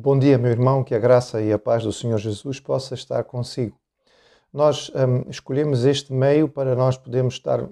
Bom 0.00 0.16
dia, 0.16 0.38
meu 0.38 0.52
irmão, 0.52 0.84
que 0.84 0.94
a 0.94 0.98
graça 1.00 1.42
e 1.42 1.52
a 1.52 1.58
paz 1.58 1.82
do 1.82 1.92
Senhor 1.92 2.18
Jesus 2.18 2.60
possa 2.60 2.94
estar 2.94 3.24
consigo. 3.24 3.76
Nós 4.52 4.92
um, 4.94 5.28
escolhemos 5.28 5.84
este 5.84 6.12
meio 6.12 6.48
para 6.48 6.76
nós 6.76 6.96
podermos 6.96 7.34
estar 7.34 7.64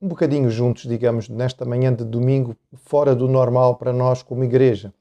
um 0.00 0.06
bocadinho 0.06 0.48
juntos, 0.48 0.84
digamos, 0.84 1.28
nesta 1.28 1.64
manhã 1.64 1.92
de 1.92 2.04
domingo, 2.04 2.54
fora 2.74 3.12
do 3.12 3.26
normal 3.26 3.74
para 3.74 3.92
nós 3.92 4.22
como 4.22 4.44
igreja. 4.44 4.94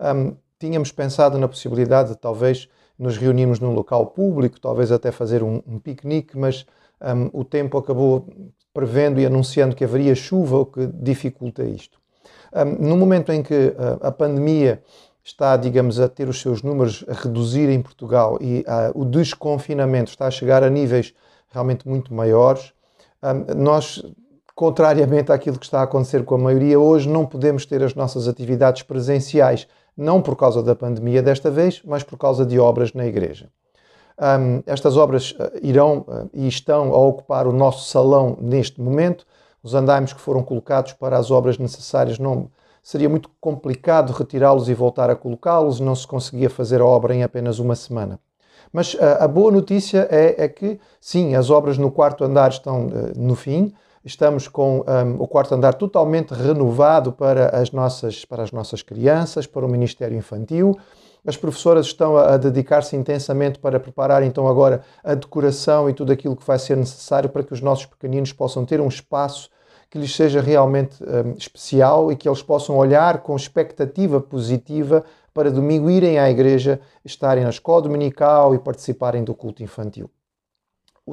Um, 0.00 0.34
tínhamos 0.58 0.90
pensado 0.90 1.38
na 1.38 1.46
possibilidade 1.46 2.08
de 2.08 2.16
talvez 2.16 2.68
nos 2.98 3.16
reunirmos 3.16 3.60
num 3.60 3.72
local 3.72 4.06
público, 4.06 4.58
talvez 4.58 4.90
até 4.90 5.12
fazer 5.12 5.44
um, 5.44 5.62
um 5.64 5.78
piquenique, 5.78 6.36
mas 6.36 6.66
um, 7.00 7.30
o 7.32 7.44
tempo 7.44 7.78
acabou 7.78 8.26
prevendo 8.74 9.20
e 9.20 9.26
anunciando 9.26 9.76
que 9.76 9.84
haveria 9.84 10.16
chuva, 10.16 10.56
o 10.58 10.66
que 10.66 10.88
dificulta 10.88 11.62
isto. 11.62 12.00
no 12.80 12.96
momento 12.96 13.30
em 13.30 13.44
que 13.44 13.76
a 14.00 14.10
pandemia 14.10 14.82
está, 15.22 15.56
digamos, 15.56 16.00
a 16.00 16.08
ter 16.08 16.28
os 16.28 16.40
seus 16.40 16.62
números 16.62 17.04
a 17.08 17.12
reduzir 17.12 17.68
em 17.68 17.80
Portugal 17.80 18.38
e 18.40 18.60
uh, 18.60 19.00
o 19.00 19.04
desconfinamento 19.04 20.10
está 20.10 20.26
a 20.26 20.30
chegar 20.30 20.62
a 20.62 20.70
níveis 20.70 21.14
realmente 21.52 21.88
muito 21.88 22.14
maiores, 22.14 22.72
nós, 23.56 24.02
contrariamente 24.54 25.30
àquilo 25.30 25.58
que 25.58 25.64
está 25.64 25.80
a 25.80 25.84
acontecer 25.84 26.24
com 26.24 26.36
a 26.36 26.38
maioria, 26.38 26.78
hoje 26.78 27.08
não 27.08 27.26
podemos 27.26 27.66
ter 27.66 27.82
as 27.82 27.94
nossas 27.94 28.26
atividades 28.26 28.82
presenciais 28.82 29.66
não 29.96 30.22
por 30.22 30.36
causa 30.36 30.62
da 30.62 30.74
pandemia 30.74 31.22
desta 31.22 31.50
vez, 31.50 31.82
mas 31.84 32.02
por 32.02 32.16
causa 32.16 32.46
de 32.46 32.58
obras 32.58 32.94
na 32.94 33.06
igreja. 33.06 33.50
Um, 34.18 34.62
estas 34.66 34.96
obras 34.96 35.34
irão 35.62 36.04
uh, 36.06 36.30
e 36.32 36.46
estão 36.46 36.92
a 36.92 36.96
ocupar 36.96 37.46
o 37.46 37.52
nosso 37.52 37.88
salão 37.88 38.36
neste 38.40 38.80
momento. 38.80 39.26
Os 39.62 39.74
andaimes 39.74 40.12
que 40.12 40.20
foram 40.20 40.42
colocados 40.42 40.92
para 40.92 41.18
as 41.18 41.30
obras 41.30 41.58
necessárias 41.58 42.18
não 42.18 42.50
seria 42.82 43.08
muito 43.08 43.30
complicado 43.40 44.12
retirá-los 44.12 44.68
e 44.68 44.74
voltar 44.74 45.10
a 45.10 45.16
colocá-los, 45.16 45.80
não 45.80 45.94
se 45.94 46.06
conseguia 46.06 46.50
fazer 46.50 46.80
a 46.80 46.86
obra 46.86 47.14
em 47.14 47.22
apenas 47.22 47.58
uma 47.58 47.74
semana. 47.74 48.18
Mas 48.72 48.94
uh, 48.94 48.98
a 49.20 49.28
boa 49.28 49.50
notícia 49.50 50.06
é, 50.10 50.44
é, 50.44 50.48
que, 50.48 50.78
sim, 51.00 51.34
as 51.34 51.50
obras 51.50 51.76
no 51.78 51.90
quarto 51.90 52.24
andar 52.24 52.50
estão 52.50 52.88
no 53.16 53.34
fim, 53.34 53.72
Estamos 54.02 54.48
com 54.48 54.78
um, 54.78 55.22
o 55.22 55.28
quarto 55.28 55.54
andar 55.54 55.74
totalmente 55.74 56.32
renovado 56.32 57.12
para 57.12 57.48
as, 57.50 57.70
nossas, 57.70 58.24
para 58.24 58.42
as 58.42 58.50
nossas 58.50 58.82
crianças, 58.82 59.46
para 59.46 59.64
o 59.64 59.68
Ministério 59.68 60.16
Infantil. 60.16 60.74
As 61.26 61.36
professoras 61.36 61.86
estão 61.86 62.16
a, 62.16 62.32
a 62.32 62.36
dedicar-se 62.38 62.96
intensamente 62.96 63.58
para 63.58 63.78
preparar 63.78 64.22
então 64.22 64.48
agora 64.48 64.80
a 65.04 65.14
decoração 65.14 65.90
e 65.90 65.92
tudo 65.92 66.12
aquilo 66.12 66.34
que 66.34 66.46
vai 66.46 66.58
ser 66.58 66.78
necessário 66.78 67.28
para 67.28 67.42
que 67.42 67.52
os 67.52 67.60
nossos 67.60 67.84
pequeninos 67.84 68.32
possam 68.32 68.64
ter 68.64 68.80
um 68.80 68.88
espaço 68.88 69.50
que 69.90 69.98
lhes 69.98 70.14
seja 70.14 70.40
realmente 70.40 71.02
um, 71.02 71.32
especial 71.32 72.12
e 72.12 72.16
que 72.16 72.28
eles 72.28 72.42
possam 72.42 72.76
olhar 72.76 73.22
com 73.22 73.34
expectativa 73.34 74.20
positiva 74.20 75.04
para 75.34 75.50
domingo 75.50 75.90
irem 75.90 76.18
à 76.18 76.30
igreja, 76.30 76.80
estarem 77.04 77.44
na 77.44 77.50
escola 77.50 77.82
dominical 77.82 78.54
e 78.54 78.58
participarem 78.58 79.24
do 79.24 79.34
culto 79.34 79.62
infantil 79.62 80.08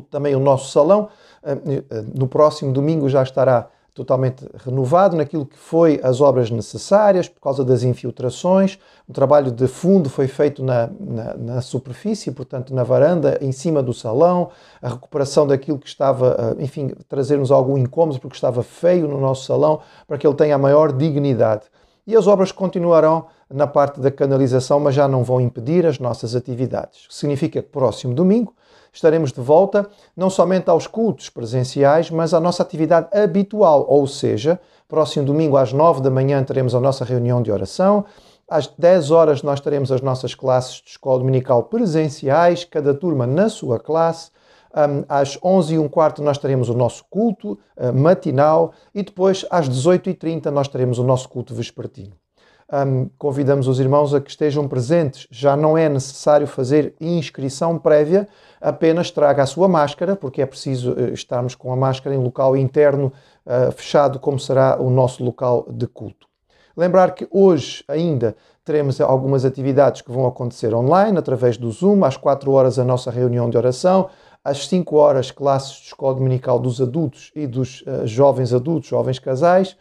também 0.04 0.36
o 0.36 0.40
nosso 0.40 0.72
salão. 0.72 1.10
Eh, 1.44 1.84
eh, 1.90 2.04
no 2.16 2.28
próximo 2.28 2.72
domingo 2.72 3.10
já 3.10 3.24
estará 3.24 3.70
totalmente 3.98 4.48
renovado 4.64 5.18
naquilo 5.18 5.44
que 5.44 5.58
foi 5.58 6.00
as 6.04 6.22
obras 6.22 6.52
necessárias 6.52 7.28
por 7.28 7.42
causa 7.42 7.66
das 7.66 7.82
infiltrações. 7.82 8.78
O 9.10 9.14
trabalho 9.14 9.52
de 9.52 9.68
fundo 9.68 10.08
foi 10.08 10.28
feito 10.28 10.64
na, 10.64 10.88
na, 11.00 11.34
na, 11.34 11.62
superfície, 11.62 12.32
portanto, 12.32 12.76
na 12.76 12.84
varanda, 12.84 13.40
em 13.42 13.52
cima 13.52 13.82
do 13.82 13.94
salão, 13.94 14.52
a 14.80 14.90
recuperação 14.90 15.48
daquilo 15.48 15.80
que 15.80 15.88
estava, 15.88 16.56
eh, 16.60 16.64
enfim, 16.64 16.92
trazer-nos 17.10 17.50
algum 17.50 17.76
incômodo 17.76 18.20
porque 18.20 18.36
estava 18.36 18.62
feio 18.62 19.08
no 19.08 19.20
nosso 19.20 19.46
salão, 19.46 19.80
para 20.08 20.20
que 20.20 20.28
ele 20.28 20.36
tenha 20.36 20.54
a 20.54 20.60
maior 20.60 20.92
dignidade. 20.92 21.64
E 22.06 22.16
as 22.16 22.28
obras 22.28 22.52
continuarão 22.52 23.26
na 23.50 23.66
parte 23.66 24.00
da 24.00 24.12
canalização, 24.12 24.80
mas 24.80 24.94
já 24.94 25.08
não 25.08 25.24
vão 25.24 25.42
impedir 25.42 25.88
as 25.88 25.98
nossas 25.98 26.36
atividades. 26.36 27.08
Significa 27.10 27.64
que 27.64 27.68
próximo 27.68 28.14
domingo 28.14 28.54
estaremos 28.98 29.32
de 29.32 29.40
volta 29.40 29.88
não 30.16 30.30
somente 30.30 30.70
aos 30.70 30.88
cultos 30.88 31.30
presenciais, 31.30 32.10
mas 32.12 32.34
à 32.34 32.40
nossa 32.40 32.64
atividade 32.64 33.08
habitual, 33.18 33.86
ou 33.88 34.06
seja, 34.06 34.60
próximo 34.88 35.26
domingo 35.26 35.56
às 35.56 35.72
9 35.72 36.02
da 36.02 36.10
manhã 36.10 36.44
teremos 36.44 36.76
a 36.76 36.80
nossa 36.80 37.06
reunião 37.06 37.42
de 37.42 37.52
oração, 37.52 38.06
às 38.50 38.68
10 38.68 39.12
horas 39.12 39.44
nós 39.44 39.60
teremos 39.60 39.92
as 39.92 40.02
nossas 40.02 40.34
classes 40.34 40.82
de 40.82 40.90
escola 40.90 41.20
dominical 41.20 41.64
presenciais, 41.64 42.64
cada 42.64 42.94
turma 42.94 43.28
na 43.28 43.50
sua 43.50 43.80
classe. 43.80 44.32
Um, 44.76 45.04
às 45.08 45.40
11 45.44 45.74
e 45.74 45.80
um 45.80 45.88
quarto 45.88 46.22
nós 46.22 46.38
teremos 46.38 46.70
o 46.70 46.74
nosso 46.74 47.04
culto 47.10 47.58
uh, 47.78 47.92
matinal 47.94 48.74
e 48.94 49.02
depois 49.02 49.46
às 49.50 49.68
18h30 49.68 50.52
nós 50.52 50.68
teremos 50.68 51.00
o 51.00 51.04
nosso 51.04 51.30
culto 51.30 51.56
vespertino 51.56 52.14
um, 52.72 53.10
convidamos 53.18 53.68
os 53.68 53.80
irmãos 53.80 54.14
a 54.14 54.20
que 54.20 54.30
estejam 54.30 54.68
presentes. 54.68 55.28
Já 55.32 55.56
não 55.56 55.78
é 55.78 55.88
necessário 55.88 56.46
fazer 56.46 56.94
inscrição 57.00 57.78
prévia, 57.78 58.28
apenas 58.60 59.10
traga 59.12 59.44
a 59.44 59.46
sua 59.46 59.68
máscara, 59.68 60.16
porque 60.16 60.42
é 60.42 60.46
preciso 60.46 60.92
uh, 60.92 61.14
estarmos 61.14 61.56
com 61.56 61.72
a 61.72 61.76
máscara 61.76 62.16
em 62.16 62.20
local 62.20 62.58
interno 62.58 63.12
uh, 63.46 63.72
fechado, 63.72 64.20
como 64.20 64.40
será 64.40 64.78
o 64.80 64.90
nosso 64.90 65.24
local 65.24 65.66
de 65.70 65.88
culto. 65.88 66.28
Lembrar 66.76 67.16
que 67.16 67.28
hoje 67.32 67.84
ainda 67.88 68.36
teremos 68.64 69.00
algumas 69.02 69.46
atividades 69.46 70.02
que 70.02 70.12
vão 70.12 70.28
acontecer 70.28 70.76
online, 70.76 71.18
através 71.18 71.58
do 71.58 71.72
Zoom, 71.72 72.04
às 72.04 72.18
4 72.18 72.52
horas 72.52 72.78
a 72.78 72.84
nossa 72.84 73.10
reunião 73.10 73.50
de 73.50 73.58
oração, 73.58 74.10
às 74.44 74.68
5 74.68 74.96
horas 74.96 75.32
classes 75.32 75.78
de 75.78 75.88
escola 75.88 76.16
dominical 76.16 76.60
dos 76.60 76.82
adultos 76.82 77.32
e 77.34 77.48
dos 77.48 77.82
uh, 77.82 78.06
jovens 78.06 78.54
adultos, 78.54 78.90
jovens 78.90 79.20
casais, 79.20 79.78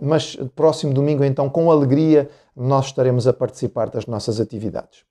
mas 0.00 0.36
próximo 0.56 0.92
domingo, 0.92 1.24
então, 1.24 1.48
com 1.48 1.70
alegria, 1.70 2.28
nós 2.56 2.86
estaremos 2.86 3.26
a 3.26 3.32
participar 3.32 3.90
das 3.90 4.06
nossas 4.06 4.40
atividades. 4.40 5.04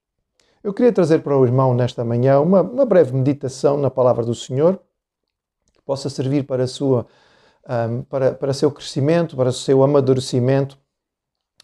Eu 0.63 0.73
queria 0.73 0.91
trazer 0.91 1.19
para 1.19 1.37
o 1.37 1.45
irmão 1.45 1.73
nesta 1.73 2.03
manhã 2.03 2.39
uma, 2.41 2.61
uma 2.61 2.85
breve 2.85 3.13
meditação 3.13 3.77
na 3.77 3.89
palavra 3.89 4.25
do 4.25 4.35
Senhor, 4.35 4.79
que 5.71 5.81
possa 5.85 6.09
servir 6.09 6.43
para, 6.43 6.67
sua, 6.67 7.05
um, 7.89 8.01
para, 8.01 8.33
para 8.33 8.53
seu 8.53 8.69
crescimento, 8.69 9.37
para 9.37 9.49
o 9.49 9.53
seu 9.53 9.83
amadurecimento, 9.83 10.77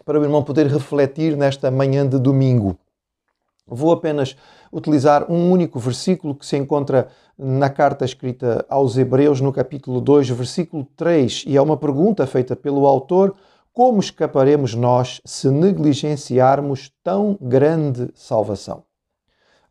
para 0.05 0.19
o 0.19 0.23
irmão 0.23 0.43
poder 0.43 0.67
refletir 0.67 1.35
nesta 1.35 1.69
manhã 1.69 2.07
de 2.07 2.17
domingo. 2.17 2.77
Vou 3.67 3.91
apenas 3.91 4.35
utilizar 4.71 5.29
um 5.31 5.51
único 5.51 5.79
versículo 5.79 6.35
que 6.35 6.45
se 6.45 6.57
encontra 6.57 7.09
na 7.37 7.69
carta 7.69 8.05
escrita 8.05 8.65
aos 8.69 8.97
Hebreus, 8.97 9.41
no 9.41 9.51
capítulo 9.51 9.99
2, 9.99 10.29
versículo 10.29 10.87
3, 10.95 11.45
e 11.47 11.57
é 11.57 11.61
uma 11.61 11.77
pergunta 11.77 12.25
feita 12.27 12.55
pelo 12.55 12.85
autor: 12.85 13.35
Como 13.73 13.99
escaparemos 13.99 14.75
nós 14.75 15.21
se 15.25 15.49
negligenciarmos 15.49 16.91
tão 17.03 17.37
grande 17.41 18.09
salvação? 18.13 18.83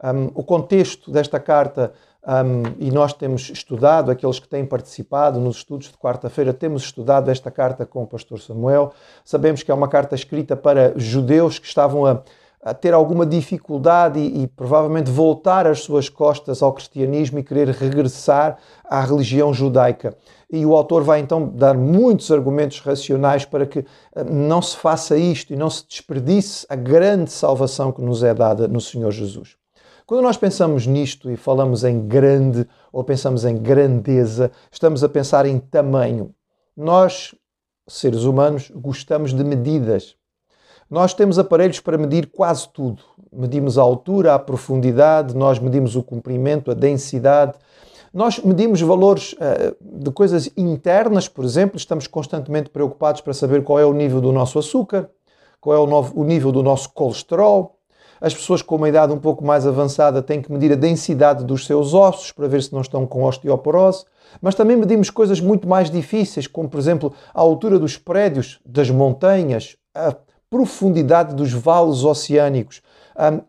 Um, 0.03 0.27
o 0.35 0.43
contexto 0.43 1.13
desta 1.13 1.39
carta, 1.39 1.93
um, 2.27 2.85
e 2.85 2.91
nós 2.91 3.13
temos 3.13 3.49
estudado, 3.51 4.11
aqueles 4.11 4.41
que 4.41 4.49
têm 4.49 4.67
participado 4.67 5.39
nos 5.39 5.59
estudos 5.59 5.87
de 5.87 5.97
quarta-feira, 5.97 6.53
temos 6.53 6.83
estudado 6.83 7.31
esta 7.31 7.53
carta 7.53 7.87
com 7.87 8.03
o 8.03 8.07
pastor 8.07 8.41
Samuel. 8.41 8.93
Sabemos 9.25 9.63
que 9.63 9.71
é 9.71 9.75
uma 9.75 9.89
carta 9.89 10.17
escrita 10.17 10.57
para 10.57 10.93
judeus 10.97 11.61
que 11.61 11.67
estavam 11.67 12.05
a 12.05 12.21
a 12.63 12.73
ter 12.73 12.95
alguma 12.95 13.27
dificuldade 13.27 14.21
e, 14.21 14.45
e, 14.45 14.47
provavelmente 14.47 15.11
voltar 15.11 15.67
as 15.67 15.81
suas 15.81 16.09
costas 16.09 16.63
ao 16.63 16.73
cristianismo 16.73 17.41
e 17.41 17.43
querer 17.43 17.69
regressar 17.69 18.57
à 18.85 19.01
religião 19.01 19.53
judaica. 19.53 20.17
E 20.51 20.65
o 20.65 20.77
autor 20.77 21.03
vai 21.03 21.19
então 21.19 21.49
dar 21.49 21.77
muitos 21.77 22.31
argumentos 22.31 22.79
racionais 22.79 23.45
para 23.45 23.67
que 23.67 23.81
eh, 23.81 24.25
não 24.25 24.63
se 24.63 24.77
faça 24.77 25.17
isto 25.17 25.53
e 25.53 25.57
não 25.57 25.69
se 25.69 25.85
desperdice 25.89 26.65
a 26.69 26.77
grande 26.77 27.33
salvação 27.33 27.91
que 27.91 28.01
nos 28.01 28.23
é 28.23 28.33
dada 28.33 28.69
no 28.69 28.81
Senhor 28.81 29.11
Jesus. 29.11 29.57
Quando 30.07 30.23
nós 30.23 30.37
pensamos 30.37 30.87
nisto 30.87 31.31
e 31.31 31.37
falamos 31.37 31.83
em 31.83 32.07
grande 32.07 32.69
ou 32.93 33.03
pensamos 33.03 33.45
em 33.45 33.57
grandeza, 33.57 34.53
estamos 34.71 35.03
a 35.03 35.09
pensar 35.09 35.47
em 35.47 35.59
tamanho. 35.59 36.35
Nós, 36.77 37.35
seres 37.89 38.23
humanos, 38.25 38.71
gostamos 38.75 39.33
de 39.33 39.43
medidas. 39.43 40.17
Nós 40.93 41.15
temos 41.15 41.39
aparelhos 41.39 41.81
para 41.81 41.97
medir 41.97 42.27
quase 42.27 42.69
tudo. 42.69 43.03
Medimos 43.33 43.79
a 43.79 43.83
altura, 43.83 44.35
a 44.35 44.39
profundidade, 44.39 45.35
nós 45.35 45.59
medimos 45.59 45.97
o 45.97 46.03
comprimento, 46.03 46.71
a 46.71 46.75
densidade. 46.75 47.55
Nós 48.13 48.39
medimos 48.41 48.79
valores 48.83 49.33
uh, 49.33 49.75
de 49.81 50.11
coisas 50.11 50.51
internas, 50.55 51.29
por 51.29 51.47
exemplo, 51.47 51.79
estamos 51.79 52.07
constantemente 52.07 52.69
preocupados 52.69 53.23
para 53.23 53.33
saber 53.33 53.65
qual 53.65 53.81
é 53.81 53.87
o 53.87 53.95
nível 53.95 54.21
do 54.21 54.33
nosso 54.33 54.59
açúcar, 54.59 55.09
qual 55.63 55.75
é 55.75 55.81
o, 55.81 55.87
novo, 55.87 56.13
o 56.15 56.25
nível 56.25 56.53
do 56.53 56.63
nosso 56.63 56.91
colesterol. 56.93 57.79
As 58.21 58.35
pessoas 58.35 58.61
com 58.61 58.77
uma 58.77 58.91
idade 58.91 59.15
um 59.15 59.19
pouco 59.19 59.43
mais 59.43 59.67
avançada 59.67 60.21
têm 60.21 60.43
que 60.43 60.53
medir 60.53 60.73
a 60.73 60.77
densidade 60.77 61.43
dos 61.43 61.65
seus 61.65 61.95
ossos 61.95 62.33
para 62.33 62.47
ver 62.47 62.63
se 62.63 62.71
não 62.71 62.83
estão 62.83 63.07
com 63.07 63.25
osteoporose. 63.25 64.05
Mas 64.43 64.55
também 64.55 64.77
medimos 64.77 65.09
coisas 65.09 65.41
muito 65.41 65.67
mais 65.67 65.91
difíceis, 65.91 66.47
como 66.47 66.69
por 66.69 66.79
exemplo 66.79 67.15
a 67.33 67.41
altura 67.41 67.79
dos 67.79 67.97
prédios, 67.97 68.61
das 68.67 68.91
montanhas, 68.91 69.75
a 69.95 70.15
profundidade 70.53 71.35
dos 71.35 71.51
vales 71.51 72.05
oceânicos, 72.05 72.83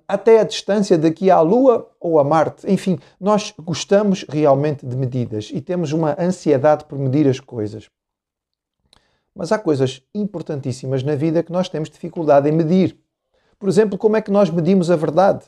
até 0.07 0.39
a 0.39 0.45
distância 0.45 0.97
daqui 0.97 1.29
à 1.29 1.41
Lua 1.41 1.91
ou 1.99 2.17
a 2.17 2.23
Marte. 2.23 2.65
Enfim, 2.71 2.97
nós 3.19 3.53
gostamos 3.59 4.25
realmente 4.29 4.85
de 4.85 4.95
medidas 4.95 5.49
e 5.53 5.59
temos 5.59 5.91
uma 5.91 6.15
ansiedade 6.17 6.85
por 6.85 6.97
medir 6.97 7.27
as 7.27 7.41
coisas. 7.41 7.89
Mas 9.35 9.51
há 9.51 9.59
coisas 9.59 10.01
importantíssimas 10.15 11.03
na 11.03 11.13
vida 11.13 11.43
que 11.43 11.51
nós 11.51 11.67
temos 11.67 11.89
dificuldade 11.89 12.47
em 12.47 12.53
medir. 12.53 12.97
Por 13.59 13.67
exemplo, 13.67 13.97
como 13.97 14.15
é 14.15 14.21
que 14.21 14.31
nós 14.31 14.49
medimos 14.49 14.89
a 14.89 14.95
verdade? 14.95 15.43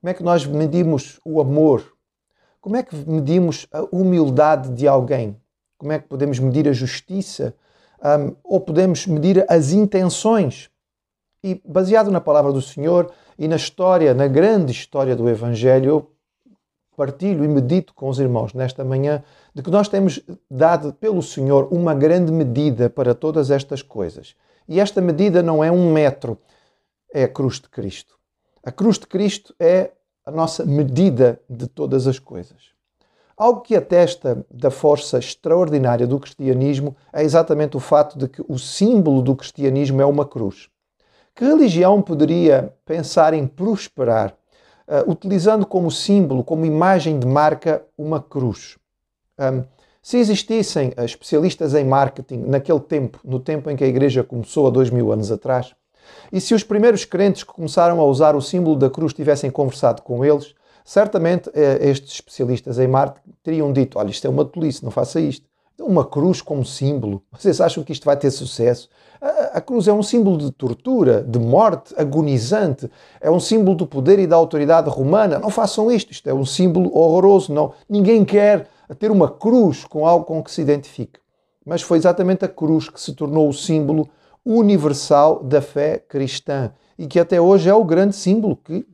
Como 0.00 0.08
é 0.08 0.14
que 0.14 0.22
nós 0.22 0.46
medimos 0.46 1.18
o 1.24 1.40
amor? 1.40 1.96
Como 2.60 2.76
é 2.76 2.84
que 2.84 2.94
medimos 2.94 3.66
a 3.72 3.82
humildade 3.90 4.70
de 4.70 4.86
alguém? 4.86 5.36
Como 5.76 5.90
é 5.90 5.98
que 5.98 6.06
podemos 6.06 6.38
medir 6.38 6.68
a 6.68 6.72
justiça? 6.72 7.56
Um, 7.98 8.36
ou 8.44 8.60
podemos 8.60 9.04
medir 9.04 9.44
as 9.48 9.72
intenções? 9.72 10.70
E 11.42 11.60
baseado 11.64 12.10
na 12.10 12.20
palavra 12.20 12.52
do 12.52 12.62
Senhor 12.62 13.10
e 13.38 13.46
na 13.46 13.56
história, 13.56 14.14
na 14.14 14.26
grande 14.26 14.72
história 14.72 15.14
do 15.14 15.28
Evangelho, 15.28 15.88
eu 15.88 16.10
partilho 16.96 17.44
e 17.44 17.48
medito 17.48 17.94
com 17.94 18.08
os 18.08 18.18
irmãos 18.18 18.54
nesta 18.54 18.84
manhã 18.84 19.22
de 19.54 19.62
que 19.62 19.70
nós 19.70 19.88
temos 19.88 20.20
dado 20.50 20.92
pelo 20.94 21.22
Senhor 21.22 21.68
uma 21.70 21.94
grande 21.94 22.32
medida 22.32 22.88
para 22.88 23.14
todas 23.14 23.50
estas 23.50 23.82
coisas. 23.82 24.34
E 24.66 24.80
esta 24.80 25.00
medida 25.00 25.42
não 25.42 25.62
é 25.62 25.70
um 25.70 25.92
metro, 25.92 26.38
é 27.12 27.24
a 27.24 27.28
cruz 27.28 27.60
de 27.60 27.68
Cristo. 27.68 28.16
A 28.64 28.72
cruz 28.72 28.98
de 28.98 29.06
Cristo 29.06 29.54
é 29.60 29.92
a 30.24 30.30
nossa 30.30 30.64
medida 30.64 31.40
de 31.48 31.68
todas 31.68 32.06
as 32.06 32.18
coisas. 32.18 32.74
Algo 33.36 33.60
que 33.60 33.76
atesta 33.76 34.44
da 34.50 34.70
força 34.70 35.18
extraordinária 35.18 36.06
do 36.06 36.18
cristianismo 36.18 36.96
é 37.12 37.22
exatamente 37.22 37.76
o 37.76 37.80
fato 37.80 38.18
de 38.18 38.26
que 38.26 38.42
o 38.48 38.58
símbolo 38.58 39.20
do 39.20 39.36
cristianismo 39.36 40.00
é 40.00 40.06
uma 40.06 40.24
cruz. 40.24 40.70
Que 41.36 41.44
religião 41.44 42.00
poderia 42.00 42.72
pensar 42.86 43.34
em 43.34 43.46
prosperar 43.46 44.34
uh, 44.88 45.10
utilizando 45.10 45.66
como 45.66 45.90
símbolo, 45.90 46.42
como 46.42 46.64
imagem 46.64 47.18
de 47.18 47.26
marca, 47.26 47.84
uma 47.98 48.22
cruz? 48.22 48.78
Um, 49.38 49.62
se 50.00 50.16
existissem 50.16 50.94
uh, 50.96 51.04
especialistas 51.04 51.74
em 51.74 51.84
marketing 51.84 52.38
naquele 52.46 52.80
tempo, 52.80 53.20
no 53.22 53.38
tempo 53.38 53.68
em 53.68 53.76
que 53.76 53.84
a 53.84 53.86
igreja 53.86 54.24
começou 54.24 54.66
há 54.66 54.70
dois 54.70 54.88
mil 54.88 55.12
anos 55.12 55.30
atrás, 55.30 55.74
e 56.32 56.40
se 56.40 56.54
os 56.54 56.64
primeiros 56.64 57.04
crentes 57.04 57.44
que 57.44 57.52
começaram 57.52 58.00
a 58.00 58.04
usar 58.04 58.34
o 58.34 58.40
símbolo 58.40 58.74
da 58.74 58.88
cruz 58.88 59.12
tivessem 59.12 59.50
conversado 59.50 60.00
com 60.00 60.24
eles, 60.24 60.54
certamente 60.86 61.50
eh, 61.52 61.80
estes 61.82 62.12
especialistas 62.14 62.78
em 62.78 62.86
marketing 62.86 63.34
teriam 63.42 63.72
dito: 63.72 63.98
olha, 63.98 64.08
isto 64.08 64.26
é 64.26 64.30
uma 64.30 64.44
tolice, 64.44 64.82
não 64.82 64.90
faça 64.90 65.20
isto. 65.20 65.46
Uma 65.78 66.04
cruz 66.04 66.40
como 66.40 66.64
símbolo. 66.64 67.22
Vocês 67.32 67.60
acham 67.60 67.84
que 67.84 67.92
isto 67.92 68.04
vai 68.04 68.16
ter 68.16 68.30
sucesso? 68.30 68.88
A, 69.20 69.58
a 69.58 69.60
cruz 69.60 69.86
é 69.86 69.92
um 69.92 70.02
símbolo 70.02 70.38
de 70.38 70.50
tortura, 70.50 71.22
de 71.22 71.38
morte 71.38 71.94
agonizante. 71.96 72.90
É 73.20 73.30
um 73.30 73.38
símbolo 73.38 73.76
do 73.76 73.86
poder 73.86 74.18
e 74.18 74.26
da 74.26 74.36
autoridade 74.36 74.88
romana. 74.88 75.38
Não 75.38 75.50
façam 75.50 75.90
isto. 75.90 76.12
Isto 76.12 76.28
é 76.28 76.34
um 76.34 76.46
símbolo 76.46 76.96
horroroso. 76.96 77.52
Não, 77.52 77.72
ninguém 77.88 78.24
quer 78.24 78.68
ter 78.98 79.10
uma 79.10 79.28
cruz 79.28 79.84
com 79.84 80.06
algo 80.06 80.24
com 80.24 80.42
que 80.42 80.50
se 80.50 80.62
identifique. 80.62 81.20
Mas 81.64 81.82
foi 81.82 81.98
exatamente 81.98 82.44
a 82.44 82.48
cruz 82.48 82.88
que 82.88 83.00
se 83.00 83.12
tornou 83.12 83.48
o 83.48 83.52
símbolo 83.52 84.08
universal 84.44 85.42
da 85.42 85.60
fé 85.60 85.98
cristã 85.98 86.72
e 86.96 87.06
que 87.06 87.18
até 87.18 87.40
hoje 87.40 87.68
é 87.68 87.74
o 87.74 87.84
grande 87.84 88.14
símbolo 88.14 88.56
que 88.56 88.86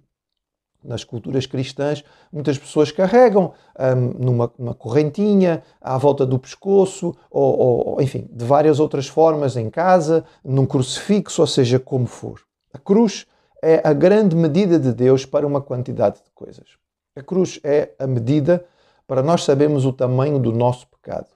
nas 0.85 1.05
culturas 1.05 1.47
cristãs, 1.47 2.05
muitas 2.33 2.59
pessoas 2.59 2.91
carregam 2.91 3.53
um, 3.79 4.25
numa, 4.25 4.75
correntinha, 4.75 5.63
à 5.81 5.97
volta 5.99 6.27
do 6.27 6.39
pescoço, 6.39 7.15
ou, 7.31 7.59
ou, 7.59 8.03
enfim, 8.03 8.29
de 8.31 8.45
várias 8.45 8.81
outras 8.81 9.07
formas 9.07 9.57
em 9.57 9.71
casa, 9.71 10.25
num 10.45 10.67
crucifixo, 10.67 11.41
ou 11.41 11.47
seja, 11.47 11.79
como 11.79 12.07
for. 12.07 12.41
A 12.73 12.79
cruz 12.79 13.27
é 13.63 13.81
a 13.85 13.93
grande 13.93 14.35
medida 14.35 14.79
de 14.79 14.93
Deus 14.93 15.25
para 15.25 15.47
uma 15.47 15.61
quantidade 15.61 16.17
de 16.17 16.31
coisas. 16.35 16.67
A 17.15 17.23
cruz 17.23 17.61
é 17.63 17.91
a 17.99 18.07
medida 18.07 18.65
para 19.07 19.23
nós 19.23 19.45
sabermos 19.45 19.85
o 19.85 19.93
tamanho 19.93 20.39
do 20.39 20.51
nosso 20.51 20.87
pecado. 20.89 21.29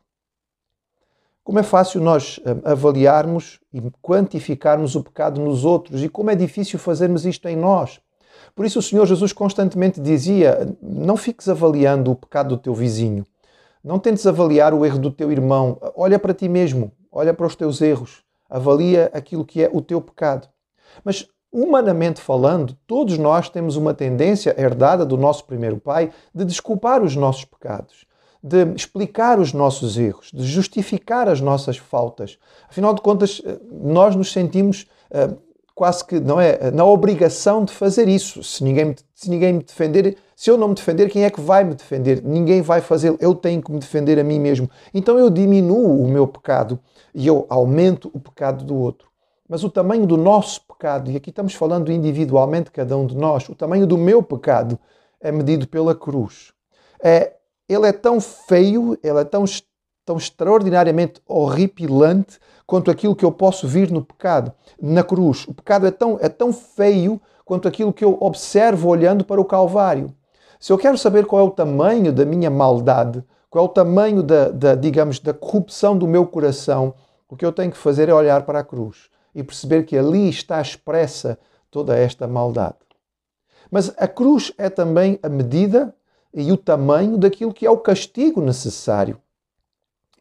Como 1.44 1.60
é 1.60 1.62
fácil 1.62 2.00
nós 2.00 2.40
um, 2.40 2.68
avaliarmos 2.68 3.60
e 3.72 3.80
quantificarmos 4.02 4.96
o 4.96 5.04
pecado 5.04 5.40
nos 5.40 5.64
outros 5.64 6.02
e 6.02 6.08
como 6.08 6.30
é 6.30 6.34
difícil 6.34 6.76
fazermos 6.76 7.24
isto 7.24 7.46
em 7.46 7.54
nós. 7.54 8.00
Por 8.56 8.64
isso 8.64 8.78
o 8.78 8.82
Senhor 8.82 9.06
Jesus 9.06 9.34
constantemente 9.34 10.00
dizia: 10.00 10.74
não 10.82 11.16
fiques 11.16 11.46
avaliando 11.46 12.10
o 12.10 12.16
pecado 12.16 12.48
do 12.48 12.56
teu 12.56 12.74
vizinho, 12.74 13.26
não 13.84 13.98
tentes 13.98 14.26
avaliar 14.26 14.72
o 14.72 14.84
erro 14.84 14.98
do 14.98 15.10
teu 15.10 15.30
irmão, 15.30 15.78
olha 15.94 16.18
para 16.18 16.32
ti 16.32 16.48
mesmo, 16.48 16.90
olha 17.12 17.34
para 17.34 17.46
os 17.46 17.54
teus 17.54 17.82
erros, 17.82 18.24
avalia 18.48 19.10
aquilo 19.12 19.44
que 19.44 19.62
é 19.62 19.70
o 19.70 19.82
teu 19.82 20.00
pecado. 20.00 20.48
Mas 21.04 21.28
humanamente 21.52 22.20
falando, 22.20 22.74
todos 22.86 23.18
nós 23.18 23.50
temos 23.50 23.76
uma 23.76 23.92
tendência 23.92 24.54
herdada 24.58 25.04
do 25.04 25.18
nosso 25.18 25.44
primeiro 25.44 25.76
pai 25.76 26.10
de 26.34 26.44
desculpar 26.44 27.02
os 27.02 27.14
nossos 27.14 27.44
pecados, 27.44 28.06
de 28.42 28.64
explicar 28.74 29.38
os 29.38 29.52
nossos 29.52 29.98
erros, 29.98 30.30
de 30.32 30.44
justificar 30.44 31.28
as 31.28 31.42
nossas 31.42 31.76
faltas. 31.76 32.38
Afinal 32.68 32.94
de 32.94 33.02
contas, 33.02 33.42
nós 33.70 34.16
nos 34.16 34.32
sentimos 34.32 34.86
uh, 35.10 35.45
quase 35.76 36.02
que 36.06 36.18
não 36.18 36.40
é 36.40 36.70
na 36.70 36.86
obrigação 36.86 37.62
de 37.62 37.72
fazer 37.72 38.08
isso. 38.08 38.42
Se 38.42 38.64
ninguém, 38.64 38.96
se 39.14 39.28
ninguém 39.28 39.52
me 39.52 39.62
defender, 39.62 40.16
se 40.34 40.50
eu 40.50 40.56
não 40.56 40.68
me 40.68 40.74
defender, 40.74 41.10
quem 41.10 41.24
é 41.24 41.30
que 41.30 41.40
vai 41.40 41.64
me 41.64 41.74
defender? 41.74 42.22
Ninguém 42.24 42.62
vai 42.62 42.80
fazê-lo. 42.80 43.18
Eu 43.20 43.34
tenho 43.34 43.62
que 43.62 43.70
me 43.70 43.78
defender 43.78 44.18
a 44.18 44.24
mim 44.24 44.40
mesmo. 44.40 44.70
Então 44.94 45.18
eu 45.18 45.28
diminuo 45.28 46.02
o 46.02 46.08
meu 46.08 46.26
pecado 46.26 46.80
e 47.14 47.26
eu 47.26 47.44
aumento 47.50 48.10
o 48.14 48.18
pecado 48.18 48.64
do 48.64 48.74
outro. 48.74 49.08
Mas 49.46 49.62
o 49.62 49.70
tamanho 49.70 50.06
do 50.06 50.16
nosso 50.16 50.62
pecado, 50.66 51.10
e 51.10 51.16
aqui 51.16 51.28
estamos 51.28 51.52
falando 51.52 51.92
individualmente 51.92 52.70
cada 52.70 52.96
um 52.96 53.06
de 53.06 53.14
nós, 53.14 53.46
o 53.46 53.54
tamanho 53.54 53.86
do 53.86 53.98
meu 53.98 54.22
pecado 54.22 54.78
é 55.20 55.30
medido 55.30 55.68
pela 55.68 55.94
cruz. 55.94 56.52
É, 57.02 57.34
ele 57.68 57.86
é 57.86 57.92
tão 57.92 58.18
feio, 58.18 58.98
ele 59.02 59.20
é 59.20 59.24
tão, 59.24 59.44
tão 60.06 60.16
extraordinariamente 60.16 61.20
horripilante 61.28 62.38
quanto 62.66 62.90
aquilo 62.90 63.14
que 63.14 63.24
eu 63.24 63.30
posso 63.30 63.68
vir 63.68 63.90
no 63.90 64.04
pecado, 64.04 64.52
na 64.80 65.04
cruz. 65.04 65.46
O 65.46 65.54
pecado 65.54 65.86
é 65.86 65.90
tão, 65.90 66.18
é 66.20 66.28
tão 66.28 66.52
feio 66.52 67.20
quanto 67.44 67.68
aquilo 67.68 67.92
que 67.92 68.04
eu 68.04 68.18
observo 68.20 68.88
olhando 68.88 69.24
para 69.24 69.40
o 69.40 69.44
Calvário. 69.44 70.12
Se 70.58 70.72
eu 70.72 70.78
quero 70.78 70.98
saber 70.98 71.26
qual 71.26 71.42
é 71.42 71.44
o 71.44 71.50
tamanho 71.50 72.12
da 72.12 72.24
minha 72.24 72.50
maldade, 72.50 73.22
qual 73.48 73.64
é 73.64 73.68
o 73.68 73.72
tamanho 73.72 74.22
da, 74.22 74.48
da, 74.48 74.74
digamos, 74.74 75.20
da 75.20 75.32
corrupção 75.32 75.96
do 75.96 76.08
meu 76.08 76.26
coração, 76.26 76.94
o 77.28 77.36
que 77.36 77.44
eu 77.44 77.52
tenho 77.52 77.70
que 77.70 77.78
fazer 77.78 78.08
é 78.08 78.14
olhar 78.14 78.42
para 78.44 78.60
a 78.60 78.64
cruz 78.64 79.08
e 79.34 79.42
perceber 79.42 79.84
que 79.84 79.96
ali 79.96 80.28
está 80.28 80.60
expressa 80.60 81.38
toda 81.70 81.96
esta 81.96 82.26
maldade. 82.26 82.76
Mas 83.70 83.92
a 83.96 84.08
cruz 84.08 84.52
é 84.58 84.68
também 84.68 85.18
a 85.22 85.28
medida 85.28 85.94
e 86.32 86.50
o 86.50 86.56
tamanho 86.56 87.16
daquilo 87.16 87.52
que 87.52 87.66
é 87.66 87.70
o 87.70 87.78
castigo 87.78 88.40
necessário 88.40 89.20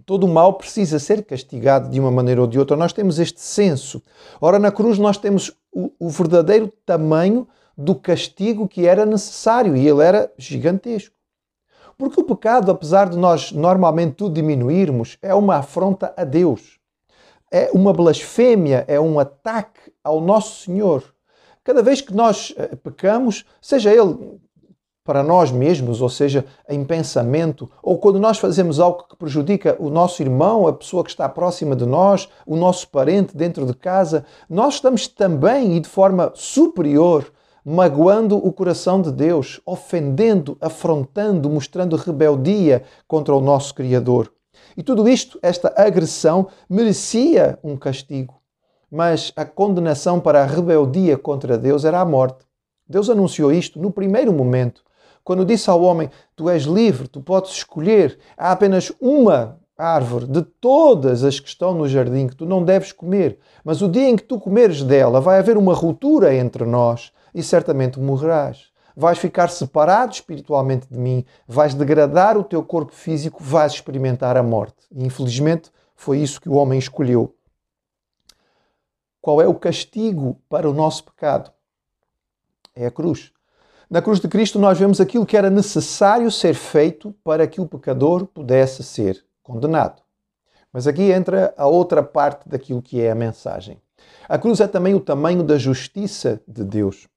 Todo 0.06 0.26
o 0.26 0.30
mal 0.30 0.54
precisa 0.54 1.00
ser 1.00 1.26
castigado 1.26 1.90
de 1.90 2.00
uma 2.00 2.12
maneira 2.12 2.42
ou 2.42 2.48
de 2.48 2.60
outra. 2.60 2.78
Nós 2.78 2.94
temos 2.94 3.18
este 3.18 3.42
senso. 3.42 4.04
Ora, 4.40 4.60
na 4.60 4.72
cruz 4.72 5.00
nós 5.00 5.18
temos 5.18 5.52
o, 5.74 5.92
o 6.00 6.10
verdadeiro 6.10 6.72
tamanho 6.86 7.48
do 7.78 7.96
castigo 7.96 8.68
que 8.68 8.86
era 8.86 9.06
necessário 9.06 9.76
e 9.76 9.88
ele 9.88 10.04
era 10.04 10.32
gigantesco. 10.38 11.16
Porque 11.98 12.20
o 12.20 12.24
pecado, 12.24 12.72
apesar 12.72 13.10
de 13.10 13.18
nós 13.18 13.52
normalmente 13.52 14.16
tudo 14.16 14.36
diminuirmos, 14.36 15.18
é 15.22 15.34
uma 15.34 15.58
afronta 15.58 16.14
a 16.16 16.24
Deus. 16.24 16.78
É 17.52 17.72
uma 17.74 17.94
blasfêmia, 17.94 18.86
é 18.88 19.00
um 19.00 19.20
ataque 19.20 19.92
ao 20.04 20.22
nosso 20.22 20.66
Senhor. 20.66 21.04
Cada 21.64 21.82
vez 21.82 22.02
que 22.02 22.14
nós 22.14 22.54
eh, 22.58 22.76
pecamos, 22.76 23.46
seja 23.62 23.92
ele 23.92 24.40
para 25.06 25.22
nós 25.22 25.52
mesmos, 25.52 26.02
ou 26.02 26.10
seja, 26.10 26.44
em 26.68 26.84
pensamento, 26.84 27.70
ou 27.82 28.00
quando 28.00 28.20
nós 28.20 28.40
fazemos 28.40 28.80
algo 28.80 29.04
que 29.08 29.16
prejudica 29.16 29.78
o 29.80 29.92
nosso 29.92 30.24
irmão, 30.24 30.68
a 30.68 30.74
pessoa 30.74 31.04
que 31.04 31.12
está 31.12 31.30
próxima 31.30 31.76
de 31.76 31.86
nós, 31.86 32.28
o 32.44 32.56
nosso 32.56 32.90
parente 32.90 33.38
dentro 33.38 33.68
de 33.68 33.76
casa, 33.76 34.26
nós 34.50 34.74
estamos 34.74 35.08
também 35.08 35.78
e 35.78 35.80
de 35.80 35.88
forma 35.88 36.32
superior 36.34 37.32
magoando 37.64 38.36
o 38.38 38.52
coração 38.52 39.02
de 39.02 39.12
Deus, 39.12 39.62
ofendendo, 39.66 40.58
afrontando, 40.60 41.50
mostrando 41.50 41.96
rebeldia 41.96 42.84
contra 43.08 43.34
o 43.36 43.42
nosso 43.42 43.74
Criador. 43.74 44.32
E 44.76 44.84
tudo 44.84 45.08
isto, 45.08 45.40
esta 45.42 45.74
agressão, 45.76 46.48
merecia 46.70 47.58
um 47.64 47.78
castigo. 47.78 48.36
Mas 48.92 49.32
a 49.36 49.46
condenação 49.46 50.20
para 50.20 50.42
a 50.42 50.46
rebeldia 50.46 51.18
contra 51.18 51.58
Deus 51.58 51.86
era 51.86 52.00
a 52.00 52.06
morte. 52.06 52.46
Deus 52.88 53.10
anunciou 53.10 53.52
isto 53.52 53.80
no 53.80 53.92
primeiro 53.92 54.32
momento. 54.32 54.84
Quando 55.26 55.44
disse 55.44 55.72
ao 55.72 55.82
homem: 55.82 56.10
Tu 56.36 56.48
és 56.50 56.64
livre, 56.64 57.08
tu 57.08 57.20
podes 57.20 57.52
escolher, 57.52 58.20
há 58.38 58.52
apenas 58.52 58.92
uma 59.02 59.60
árvore 59.76 60.28
de 60.28 60.44
todas 60.44 61.24
as 61.24 61.40
que 61.40 61.50
estão 61.50 61.74
no 61.74 61.90
jardim 61.90 62.28
que 62.28 62.36
tu 62.36 62.46
não 62.46 62.64
deves 62.64 62.92
comer, 62.92 63.40
mas 63.64 63.82
o 63.82 63.90
dia 63.90 64.08
em 64.08 64.16
que 64.16 64.24
tu 64.24 64.40
comeres 64.40 64.84
dela 64.84 65.20
vai 65.20 65.40
haver 65.40 65.58
uma 65.58 65.74
ruptura 65.74 66.34
entre 66.34 66.64
nós 66.64 67.12
e 67.34 67.42
certamente 67.42 68.00
morrerás. 68.00 68.68
Vais 68.96 69.18
ficar 69.18 69.50
separado 69.50 70.14
espiritualmente 70.14 70.88
de 70.90 70.98
mim, 70.98 71.26
vais 71.48 71.74
degradar 71.74 72.38
o 72.38 72.44
teu 72.44 72.64
corpo 72.64 72.94
físico, 72.94 73.44
vais 73.44 73.74
experimentar 73.74 74.38
a 74.38 74.44
morte. 74.44 74.86
Infelizmente, 74.96 75.72
foi 75.96 76.20
isso 76.20 76.40
que 76.40 76.48
o 76.48 76.54
homem 76.54 76.78
escolheu. 76.78 77.36
Qual 79.20 79.42
é 79.42 79.48
o 79.48 79.56
castigo 79.56 80.40
para 80.48 80.70
o 80.70 80.74
nosso 80.74 81.04
pecado? 81.04 81.52
É 82.76 82.86
a 82.86 82.92
cruz. 82.92 83.34
Na 83.90 84.02
cruz 84.02 84.20
de 84.20 84.28
Cristo, 84.28 84.58
nós 84.58 84.80
vemos 84.80 85.00
aquilo 85.00 85.26
que 85.26 85.38
era 85.38 85.50
necessário 85.50 86.32
ser 86.32 86.56
feito 86.56 87.14
para 87.24 87.46
que 87.46 87.62
o 87.62 87.68
pecador 87.68 88.26
pudesse 88.26 88.84
ser 88.84 89.24
condenado. 89.44 90.02
Mas 90.74 90.88
aqui 90.88 91.12
entra 91.12 91.54
a 91.56 91.68
outra 91.68 92.02
parte 92.02 92.50
daquilo 92.50 92.82
que 92.82 93.00
é 93.00 93.12
a 93.12 93.16
mensagem. 93.16 93.80
A 94.28 94.38
cruz 94.38 94.60
é 94.60 94.68
também 94.68 94.96
o 94.96 95.00
tamanho 95.00 95.44
da 95.44 95.58
justiça 95.58 96.42
de 96.48 96.64
Deus. 96.64 97.08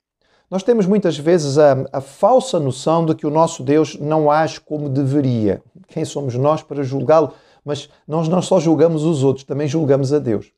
Nós 0.50 0.62
temos 0.62 0.86
muitas 0.86 1.18
vezes 1.18 1.58
a, 1.58 1.76
a, 1.92 2.00
falsa 2.00 2.60
noção 2.60 3.04
de 3.04 3.14
que 3.14 3.26
o 3.26 3.30
nosso 3.30 3.62
Deus 3.62 3.98
não 3.98 4.30
age 4.30 4.60
como 4.60 4.88
deveria. 4.88 5.62
Quem 5.88 6.04
somos 6.04 6.34
nós 6.34 6.62
para 6.62 6.82
julgá-lo? 6.82 7.32
Mas 7.64 7.88
nós 8.06 8.28
não 8.28 8.40
só 8.40 8.60
julgamos 8.60 9.04
os 9.04 9.22
outros, 9.24 9.44
também 9.44 9.68
julgamos 9.68 10.12
a 10.12 10.18
Deus. 10.18 10.52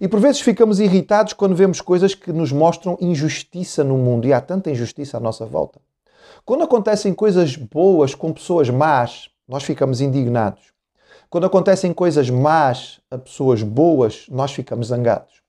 E 0.00 0.06
por 0.06 0.20
vezes 0.20 0.40
ficamos 0.40 0.78
irritados 0.78 1.32
quando 1.32 1.56
vemos 1.56 1.80
coisas 1.80 2.14
que 2.14 2.32
nos 2.32 2.52
mostram 2.52 2.96
injustiça 3.00 3.82
no 3.82 3.96
mundo 3.96 4.26
e 4.26 4.32
há 4.32 4.40
tanta 4.40 4.70
injustiça 4.70 5.16
à 5.16 5.20
nossa 5.20 5.44
volta. 5.44 5.80
Quando 6.44 6.64
acontecem 6.64 7.12
coisas 7.12 7.56
boas 7.56 8.14
com 8.14 8.32
pessoas 8.32 8.70
más, 8.70 9.28
nós 9.46 9.64
ficamos 9.64 10.00
indignados. 10.00 10.72
Quando 11.28 11.46
acontecem 11.46 11.92
coisas 11.92 12.30
más 12.30 13.00
a 13.10 13.18
pessoas 13.18 13.62
boas, 13.62 14.26
nós 14.30 14.52
ficamos 14.52 14.88
zangados. 14.88 15.42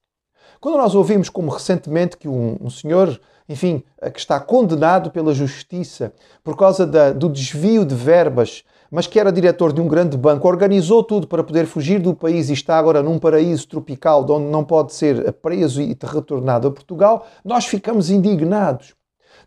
Quando 0.60 0.78
nós 0.78 0.94
ouvimos, 0.94 1.30
como 1.30 1.52
recentemente, 1.52 2.18
que 2.18 2.28
um, 2.28 2.58
um 2.60 2.70
senhor, 2.70 3.20
enfim, 3.48 3.84
que 4.14 4.20
está 4.20 4.40
condenado 4.40 5.10
pela 5.10 5.34
justiça 5.34 6.12
por 6.44 6.58
causa 6.58 6.86
da, 6.86 7.12
do 7.12 7.30
desvio 7.30 7.86
de 7.86 7.96
verbas 7.96 8.66
mas 8.92 9.08
que 9.08 9.20
era 9.20 9.32
diretor 9.32 9.74
de 9.74 9.82
um 9.82 9.88
grande 9.88 10.18
banco, 10.18 10.48
organizou 10.48 11.04
tudo 11.04 11.28
para 11.28 11.44
poder 11.44 11.66
fugir 11.66 12.00
do 12.00 12.14
país 12.14 12.50
e 12.50 12.54
está 12.54 12.78
agora 12.78 13.04
num 13.04 13.20
paraíso 13.20 13.68
tropical 13.68 14.26
onde 14.30 14.52
não 14.52 14.64
pode 14.64 14.94
ser 14.94 15.32
preso 15.34 15.82
e 15.82 15.98
retornado 16.02 16.68
a 16.68 16.72
Portugal, 16.72 17.28
nós 17.44 17.66
ficamos 17.66 18.10
indignados. 18.10 18.99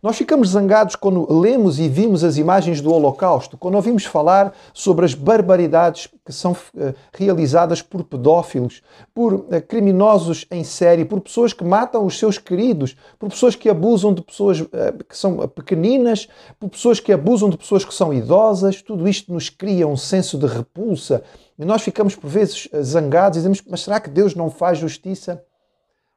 Nós 0.02 0.16
ficamos 0.16 0.48
zangados 0.48 0.96
quando 0.96 1.32
lemos 1.32 1.78
e 1.78 1.88
vimos 1.88 2.24
as 2.24 2.36
imagens 2.36 2.80
do 2.80 2.92
Holocausto, 2.92 3.56
quando 3.56 3.76
ouvimos 3.76 4.04
falar 4.04 4.52
sobre 4.74 5.04
as 5.04 5.14
barbaridades 5.14 6.08
que 6.26 6.32
são 6.32 6.50
uh, 6.50 6.92
realizadas 7.12 7.80
por 7.80 8.02
pedófilos, 8.02 8.82
por 9.14 9.32
uh, 9.32 9.46
criminosos 9.68 10.44
em 10.50 10.64
série, 10.64 11.04
por 11.04 11.20
pessoas 11.20 11.52
que 11.52 11.62
matam 11.62 12.04
os 12.04 12.18
seus 12.18 12.36
queridos, 12.36 12.96
por 13.16 13.30
pessoas 13.30 13.54
que 13.54 13.68
abusam 13.68 14.12
de 14.12 14.22
pessoas 14.22 14.60
uh, 14.60 14.68
que 15.08 15.16
são 15.16 15.36
pequeninas, 15.46 16.26
por 16.58 16.68
pessoas 16.68 16.98
que 16.98 17.12
abusam 17.12 17.48
de 17.48 17.56
pessoas 17.56 17.84
que 17.84 17.94
são 17.94 18.12
idosas. 18.12 18.82
Tudo 18.82 19.08
isto 19.08 19.32
nos 19.32 19.50
cria 19.50 19.86
um 19.86 19.96
senso 19.96 20.36
de 20.36 20.48
repulsa 20.48 21.22
e 21.56 21.64
nós 21.64 21.80
ficamos 21.80 22.16
por 22.16 22.28
vezes 22.28 22.68
zangados 22.82 23.36
e 23.36 23.38
dizemos: 23.38 23.62
Mas 23.70 23.82
será 23.82 24.00
que 24.00 24.10
Deus 24.10 24.34
não 24.34 24.50
faz 24.50 24.78
justiça? 24.78 25.44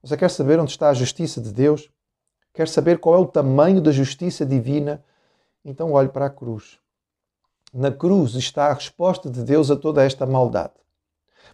Você 0.01 0.17
quer 0.17 0.31
saber 0.31 0.59
onde 0.59 0.71
está 0.71 0.89
a 0.89 0.93
justiça 0.95 1.39
de 1.39 1.51
Deus? 1.51 1.87
Quer 2.55 2.69
saber 2.69 3.00
qual 3.00 3.15
é 3.15 3.17
o 3.17 3.25
tamanho 3.25 3.81
da 3.81 3.91
justiça 3.91 4.45
divina? 4.45 5.03
Então 5.63 5.91
olhe 5.91 6.07
para 6.07 6.27
a 6.27 6.29
cruz. 6.29 6.79
Na 7.74 7.91
cruz 7.91 8.33
está 8.35 8.67
a 8.67 8.74
resposta 8.74 9.29
de 9.29 9.43
Deus 9.43 9.69
a 9.69 9.75
toda 9.75 10.01
esta 10.01 10.25
maldade. 10.25 10.71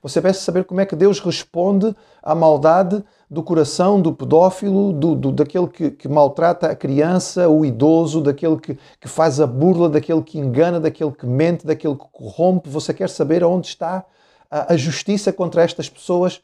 Você 0.04 0.22
pensa 0.22 0.42
saber 0.42 0.64
como 0.64 0.80
é 0.80 0.86
que 0.86 0.96
Deus 0.96 1.20
responde 1.20 1.96
à 2.22 2.36
maldade 2.36 3.04
do 3.28 3.42
coração 3.42 4.00
do 4.00 4.14
pedófilo, 4.14 4.94
do, 4.94 5.16
do 5.16 5.32
daquele 5.32 5.68
que, 5.68 5.90
que, 5.90 6.08
maltrata 6.08 6.68
a 6.68 6.76
criança, 6.76 7.50
o 7.50 7.66
idoso, 7.66 8.22
daquele 8.22 8.58
que, 8.58 8.78
que 9.00 9.08
faz 9.08 9.40
a 9.40 9.48
burla, 9.48 9.90
daquele 9.90 10.22
que 10.22 10.38
engana, 10.38 10.80
daquele 10.80 11.12
que 11.12 11.26
mente, 11.26 11.66
daquele 11.66 11.96
que 11.96 12.08
corrompe. 12.12 12.70
Você 12.70 12.94
quer 12.94 13.10
saber 13.10 13.44
onde 13.44 13.68
está 13.68 14.06
a, 14.52 14.74
a 14.74 14.78
justiça 14.78 15.34
contra 15.34 15.64
estas 15.64 15.90
pessoas? 15.90 16.42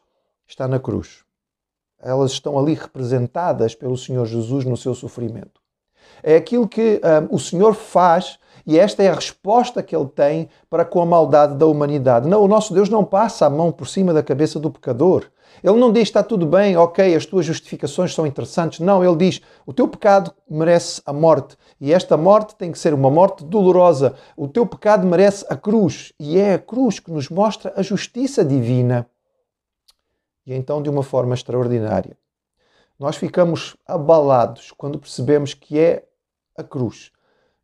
Está 0.47 0.67
na 0.67 0.79
cruz 0.79 1.26
elas 2.07 2.31
estão 2.31 2.57
ali 2.57 2.73
representadas 2.73 3.75
pelo 3.75 3.97
Senhor 3.97 4.25
Jesus 4.25 4.63
no 4.63 4.77
seu 4.77 4.95
sofrimento. 4.95 5.61
É 6.23 6.37
aquilo 6.37 6.67
que 6.67 7.01
um, 7.29 7.35
o 7.35 7.39
Senhor 7.39 7.73
faz 7.73 8.39
e 8.65 8.79
esta 8.79 9.03
é 9.03 9.09
a 9.09 9.13
resposta 9.13 9.83
que 9.83 9.95
ele 9.95 10.07
tem 10.07 10.49
para 10.69 10.85
com 10.85 11.01
a 11.01 11.05
maldade 11.05 11.55
da 11.55 11.65
humanidade. 11.65 12.27
Não, 12.27 12.41
o 12.41 12.47
nosso 12.47 12.73
Deus 12.73 12.89
não 12.89 13.03
passa 13.03 13.45
a 13.45 13.49
mão 13.49 13.71
por 13.71 13.87
cima 13.87 14.13
da 14.13 14.23
cabeça 14.23 14.59
do 14.59 14.71
pecador. 14.71 15.25
Ele 15.63 15.77
não 15.77 15.91
diz 15.91 16.03
está 16.03 16.23
tudo 16.23 16.45
bem, 16.45 16.77
ok, 16.77 17.15
as 17.15 17.25
tuas 17.25 17.45
justificações 17.45 18.13
são 18.13 18.25
interessantes. 18.25 18.79
Não, 18.79 19.03
ele 19.03 19.15
diz 19.15 19.41
o 19.65 19.73
teu 19.73 19.87
pecado 19.87 20.33
merece 20.49 21.01
a 21.05 21.11
morte 21.11 21.57
e 21.79 21.91
esta 21.91 22.15
morte 22.15 22.55
tem 22.55 22.71
que 22.71 22.79
ser 22.79 22.93
uma 22.93 23.09
morte 23.09 23.43
dolorosa. 23.43 24.15
O 24.35 24.47
teu 24.47 24.65
pecado 24.65 25.05
merece 25.05 25.45
a 25.49 25.55
cruz 25.55 26.13
e 26.17 26.39
é 26.39 26.53
a 26.53 26.59
cruz 26.59 26.99
que 26.99 27.11
nos 27.11 27.29
mostra 27.29 27.73
a 27.75 27.81
justiça 27.81 28.45
divina 28.45 29.07
e 30.47 30.53
então 30.53 30.81
de 30.81 30.89
uma 30.89 31.03
forma 31.03 31.35
extraordinária. 31.35 32.17
Nós 32.97 33.17
ficamos 33.17 33.75
abalados 33.85 34.71
quando 34.71 34.97
percebemos 34.97 35.53
que 35.53 35.77
é 35.77 36.07
a 36.55 36.63
cruz 36.63 37.11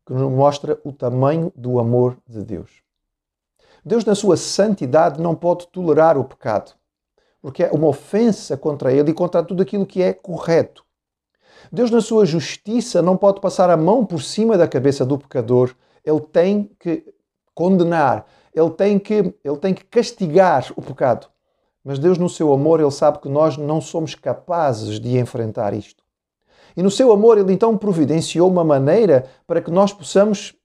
que 0.05 0.13
nos 0.13 0.29
mostra 0.29 0.79
o 0.83 0.91
tamanho 0.91 1.51
do 1.55 1.79
amor 1.79 2.17
de 2.27 2.43
Deus. 2.43 2.83
Deus, 3.85 4.03
na 4.03 4.13
sua 4.13 4.35
santidade, 4.35 5.21
não 5.21 5.33
pode 5.33 5.67
tolerar 5.67 6.17
o 6.17 6.25
pecado, 6.25 6.73
porque 7.41 7.63
é 7.63 7.71
uma 7.71 7.87
ofensa 7.87 8.57
contra 8.57 8.91
ele 8.91 9.11
e 9.11 9.13
contra 9.13 9.43
tudo 9.43 9.63
aquilo 9.63 9.85
que 9.85 10.01
é 10.01 10.13
correto. 10.13 10.85
Deus, 11.71 11.89
na 11.89 12.01
sua 12.01 12.25
justiça, 12.25 13.01
não 13.01 13.15
pode 13.15 13.39
passar 13.39 13.69
a 13.69 13.77
mão 13.77 14.05
por 14.05 14.21
cima 14.21 14.57
da 14.57 14.67
cabeça 14.67 15.05
do 15.05 15.17
pecador, 15.17 15.73
ele 16.03 16.19
tem 16.19 16.69
que 16.79 17.13
condenar, 17.55 18.25
ele 18.53 18.69
tem 18.71 18.99
que, 18.99 19.33
ele 19.43 19.57
tem 19.57 19.73
que 19.73 19.85
castigar 19.85 20.71
o 20.75 20.81
pecado. 20.81 21.32
Mas 21.83 21.99
Deus, 21.99 22.17
no 22.17 22.29
seu 22.29 22.53
amor, 22.53 22.79
Ele 22.79 22.91
sabe 22.91 23.19
que 23.19 23.27
nós 23.27 23.57
não 23.57 23.81
somos 23.81 24.15
capazes 24.15 24.99
de 24.99 25.17
enfrentar 25.17 25.73
isto. 25.73 26.03
E 26.77 26.81
no 26.81 26.89
seu 26.89 27.11
amor, 27.11 27.37
Ele 27.37 27.51
então 27.51 27.77
providenciou 27.77 28.49
uma 28.49 28.63
maneira 28.63 29.25
para 29.45 29.61
que 29.61 29.69
nós 29.69 29.91
possamos 29.91 30.55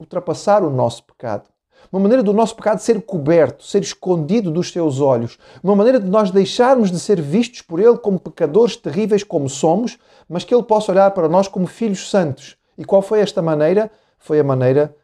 ultrapassar 0.00 0.64
o 0.64 0.70
nosso 0.70 1.04
pecado. 1.04 1.48
Uma 1.92 2.00
maneira 2.00 2.22
do 2.22 2.32
nosso 2.32 2.54
pecado 2.56 2.80
ser 2.80 3.00
coberto, 3.02 3.64
ser 3.64 3.82
escondido 3.82 4.50
dos 4.50 4.70
seus 4.70 5.00
olhos. 5.00 5.38
Uma 5.62 5.76
maneira 5.76 5.98
de 5.98 6.08
nós 6.08 6.30
deixarmos 6.30 6.90
de 6.90 6.98
ser 6.98 7.20
vistos 7.20 7.62
por 7.62 7.80
Ele 7.80 7.96
como 7.96 8.18
pecadores 8.18 8.76
terríveis 8.76 9.22
como 9.22 9.48
somos, 9.48 9.96
mas 10.28 10.44
que 10.44 10.54
Ele 10.54 10.62
possa 10.64 10.92
olhar 10.92 11.10
para 11.12 11.28
nós 11.28 11.48
como 11.48 11.66
filhos 11.66 12.10
santos. 12.10 12.56
E 12.76 12.84
qual 12.84 13.00
foi 13.00 13.20
esta 13.20 13.40
maneira? 13.40 13.90
Foi 14.18 14.38
a 14.38 14.44
maneira 14.44 14.94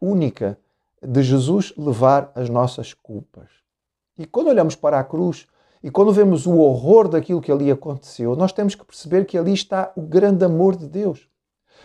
única 0.00 0.56
de 1.02 1.22
Jesus 1.22 1.74
levar 1.76 2.30
as 2.34 2.48
nossas 2.48 2.94
culpas. 2.94 3.59
E 4.20 4.26
quando 4.26 4.48
olhamos 4.48 4.74
para 4.74 5.00
a 5.00 5.02
cruz 5.02 5.46
e 5.82 5.90
quando 5.90 6.12
vemos 6.12 6.44
o 6.44 6.58
horror 6.58 7.08
daquilo 7.08 7.40
que 7.40 7.50
ali 7.50 7.70
aconteceu, 7.70 8.36
nós 8.36 8.52
temos 8.52 8.74
que 8.74 8.84
perceber 8.84 9.24
que 9.24 9.38
ali 9.38 9.54
está 9.54 9.90
o 9.96 10.02
grande 10.02 10.44
amor 10.44 10.76
de 10.76 10.86
Deus. 10.86 11.26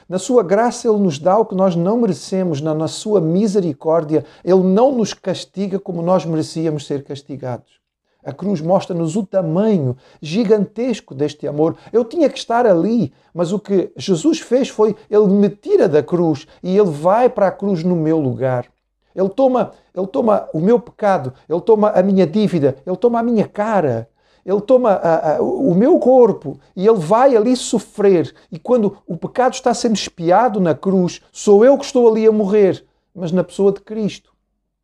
Na 0.10 0.20
sua 0.20 0.44
graça, 0.44 0.86
Ele 0.86 0.98
nos 0.98 1.18
dá 1.18 1.38
o 1.38 1.46
que 1.46 1.56
nós 1.56 1.78
não 1.78 1.96
merecemos, 1.96 2.60
na, 2.60 2.90
sua 2.90 3.22
misericórdia, 3.22 4.26
Ele 4.44 4.64
não 4.64 4.92
nos 4.92 5.14
castiga 5.14 5.80
como 5.80 6.02
nós 6.02 6.26
merecíamos 6.26 6.86
ser 6.86 7.06
castigados. 7.06 7.80
A 8.22 8.34
cruz 8.34 8.60
mostra-nos 8.60 9.16
o 9.16 9.26
tamanho 9.26 9.96
gigantesco 10.22 11.16
deste 11.16 11.48
amor. 11.48 11.78
Eu 11.94 12.04
tinha 12.04 12.30
que 12.30 12.38
estar 12.38 12.66
ali, 12.66 13.14
mas 13.34 13.54
o 13.54 13.60
que 13.60 13.94
Jesus 13.96 14.42
fez 14.42 14.68
foi 14.68 14.94
Ele 15.10 15.28
me 15.28 15.48
tira 15.48 15.88
da 15.88 16.04
cruz 16.04 16.46
e 16.62 16.78
Ele 16.78 16.92
vai 16.92 17.30
para 17.30 17.48
a 17.48 17.52
cruz 17.52 17.82
no 17.82 17.96
meu 17.96 18.20
lugar. 18.20 18.75
Ele 19.16 19.30
toma, 19.30 19.72
ele 19.96 20.08
toma 20.08 20.50
o 20.54 20.60
meu 20.60 20.80
pecado, 20.80 21.34
ele 21.48 21.62
toma 21.62 21.90
a 21.90 22.04
minha 22.04 22.28
dívida, 22.28 22.76
ele 22.86 22.98
toma 22.98 23.20
a 23.20 23.24
minha 23.24 23.48
cara, 23.48 24.10
ele 24.46 24.62
toma 24.62 24.92
a, 24.92 25.38
a, 25.38 25.42
o 25.42 25.74
meu 25.74 25.98
corpo 25.98 26.60
e 26.76 26.86
ele 26.86 26.98
vai 26.98 27.36
ali 27.36 27.56
sofrer. 27.56 28.36
E 28.52 28.60
quando 28.60 28.98
o 29.08 29.18
pecado 29.18 29.54
está 29.54 29.74
sendo 29.74 29.96
espiado 29.96 30.60
na 30.60 30.76
cruz, 30.76 31.22
sou 31.32 31.66
eu 31.66 31.78
que 31.78 31.86
estou 31.86 32.08
ali 32.10 32.28
a 32.28 32.32
morrer, 32.32 32.86
mas 33.14 33.32
na 33.32 33.44
pessoa 33.44 33.72
de 33.72 33.80
Cristo. 33.80 34.34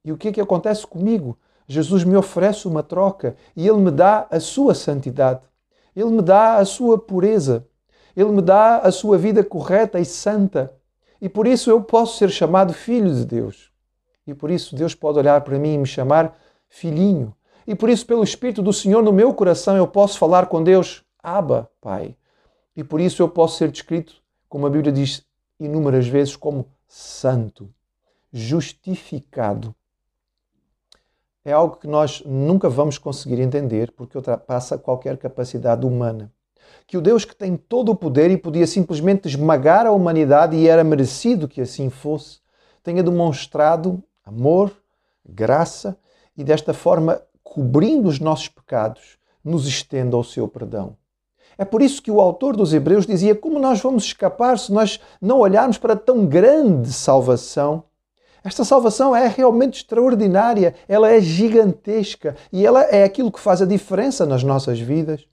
E 0.04 0.12
o 0.12 0.18
que 0.18 0.30
é 0.30 0.32
que 0.32 0.42
acontece 0.42 0.88
comigo? 0.88 1.38
Jesus 1.68 2.04
me 2.04 2.16
oferece 2.16 2.68
uma 2.68 2.82
troca 2.82 3.36
e 3.56 3.68
ele 3.68 3.78
me 3.78 3.92
dá 3.92 4.28
a 4.32 4.40
sua 4.40 4.74
santidade, 4.74 5.42
ele 5.96 6.10
me 6.10 6.22
dá 6.22 6.56
a 6.58 6.66
sua 6.66 6.98
pureza, 6.98 7.68
ele 8.16 8.30
me 8.30 8.42
dá 8.42 8.80
a 8.80 8.92
sua 8.92 9.18
vida 9.18 9.44
correta 9.44 10.00
e 10.00 10.06
santa. 10.06 10.74
E 11.22 11.30
por 11.30 11.46
isso 11.46 11.70
eu 11.70 11.82
posso 11.82 12.18
ser 12.18 12.30
chamado 12.30 12.74
filho 12.74 13.14
de 13.14 13.26
Deus. 13.26 13.71
E 14.26 14.34
por 14.34 14.52
isso 14.52 14.76
Deus 14.76 14.94
pode 14.94 15.20
olhar 15.20 15.42
para 15.42 15.58
mim 15.58 15.74
e 15.74 15.78
me 15.78 15.86
chamar 15.86 16.38
filhinho. 16.68 17.36
E 17.66 17.76
por 17.76 17.90
isso, 17.90 18.06
pelo 18.06 18.24
Espírito 18.24 18.62
do 18.62 18.74
Senhor 18.74 19.04
no 19.04 19.14
meu 19.14 19.34
coração, 19.34 19.78
eu 19.78 19.88
posso 19.88 20.18
falar 20.18 20.48
com 20.48 20.64
Deus, 20.64 21.04
Abba, 21.22 21.70
Pai. 21.80 22.16
E 22.76 22.84
por 22.84 23.00
isso 23.00 23.22
eu 23.22 23.30
posso 23.30 23.58
ser 23.58 23.72
descrito, 23.72 24.16
como 24.50 24.66
a 24.66 24.70
Bíblia 24.70 24.92
diz 24.92 25.24
inúmeras 25.60 26.08
vezes, 26.08 26.36
como 26.36 26.68
santo, 26.88 27.70
justificado. 28.32 29.76
É 31.44 31.52
algo 31.52 31.78
que 31.78 31.88
nós 31.88 32.24
nunca 32.26 32.70
vamos 32.70 32.98
conseguir 32.98 33.40
entender 33.40 33.92
porque 33.92 34.18
ultrapassa 34.18 34.78
qualquer 34.78 35.18
capacidade 35.18 35.86
humana. 35.86 36.32
Que 36.86 36.98
o 36.98 37.02
Deus 37.02 37.26
que 37.26 37.36
tem 37.36 37.58
todo 37.58 37.90
o 37.92 37.96
poder 37.96 38.30
e 38.32 38.38
podia 38.38 38.68
simplesmente 38.68 39.28
esmagar 39.28 39.86
a 39.86 39.92
humanidade 39.92 40.56
e 40.56 40.68
era 40.68 40.84
merecido 40.84 41.48
que 41.48 41.62
assim 41.62 41.90
fosse, 41.90 42.40
tenha 42.84 43.04
demonstrado 43.04 44.04
amor, 44.26 44.72
graça 45.26 45.98
e 46.38 46.44
desta 46.44 46.74
forma, 46.74 47.22
cobrindo 47.44 48.08
os 48.08 48.20
nossos 48.20 48.48
pecados, 48.48 49.18
nos 49.44 49.68
estenda 49.68 50.18
o 50.18 50.24
seu 50.24 50.48
perdão. 50.48 50.96
É 51.58 51.66
por 51.66 51.82
isso 51.82 52.02
que 52.02 52.12
o 52.12 52.22
autor 52.22 52.56
dos 52.56 52.74
Hebreus 52.74 53.06
dizia: 53.06 53.36
como 53.36 53.60
nós 53.60 53.82
vamos 53.82 54.04
escapar 54.06 54.58
se 54.58 54.72
nós 54.72 55.00
não 55.22 55.40
olharmos 55.40 55.78
para 55.78 55.96
tão 55.96 56.26
grande 56.26 56.92
salvação? 56.92 57.84
Esta 58.44 58.66
salvação 58.66 59.16
é 59.16 59.28
realmente 59.28 59.82
extraordinária, 59.82 60.74
ela 60.88 61.12
é 61.12 61.22
gigantesca 61.22 62.36
e 62.52 62.66
ela 62.66 62.82
é 62.84 63.04
aquilo 63.04 63.32
que 63.32 63.40
faz 63.40 63.62
a 63.62 63.68
diferença 63.68 64.26
nas 64.26 64.44
nossas 64.44 64.80
vidas. 64.80 65.28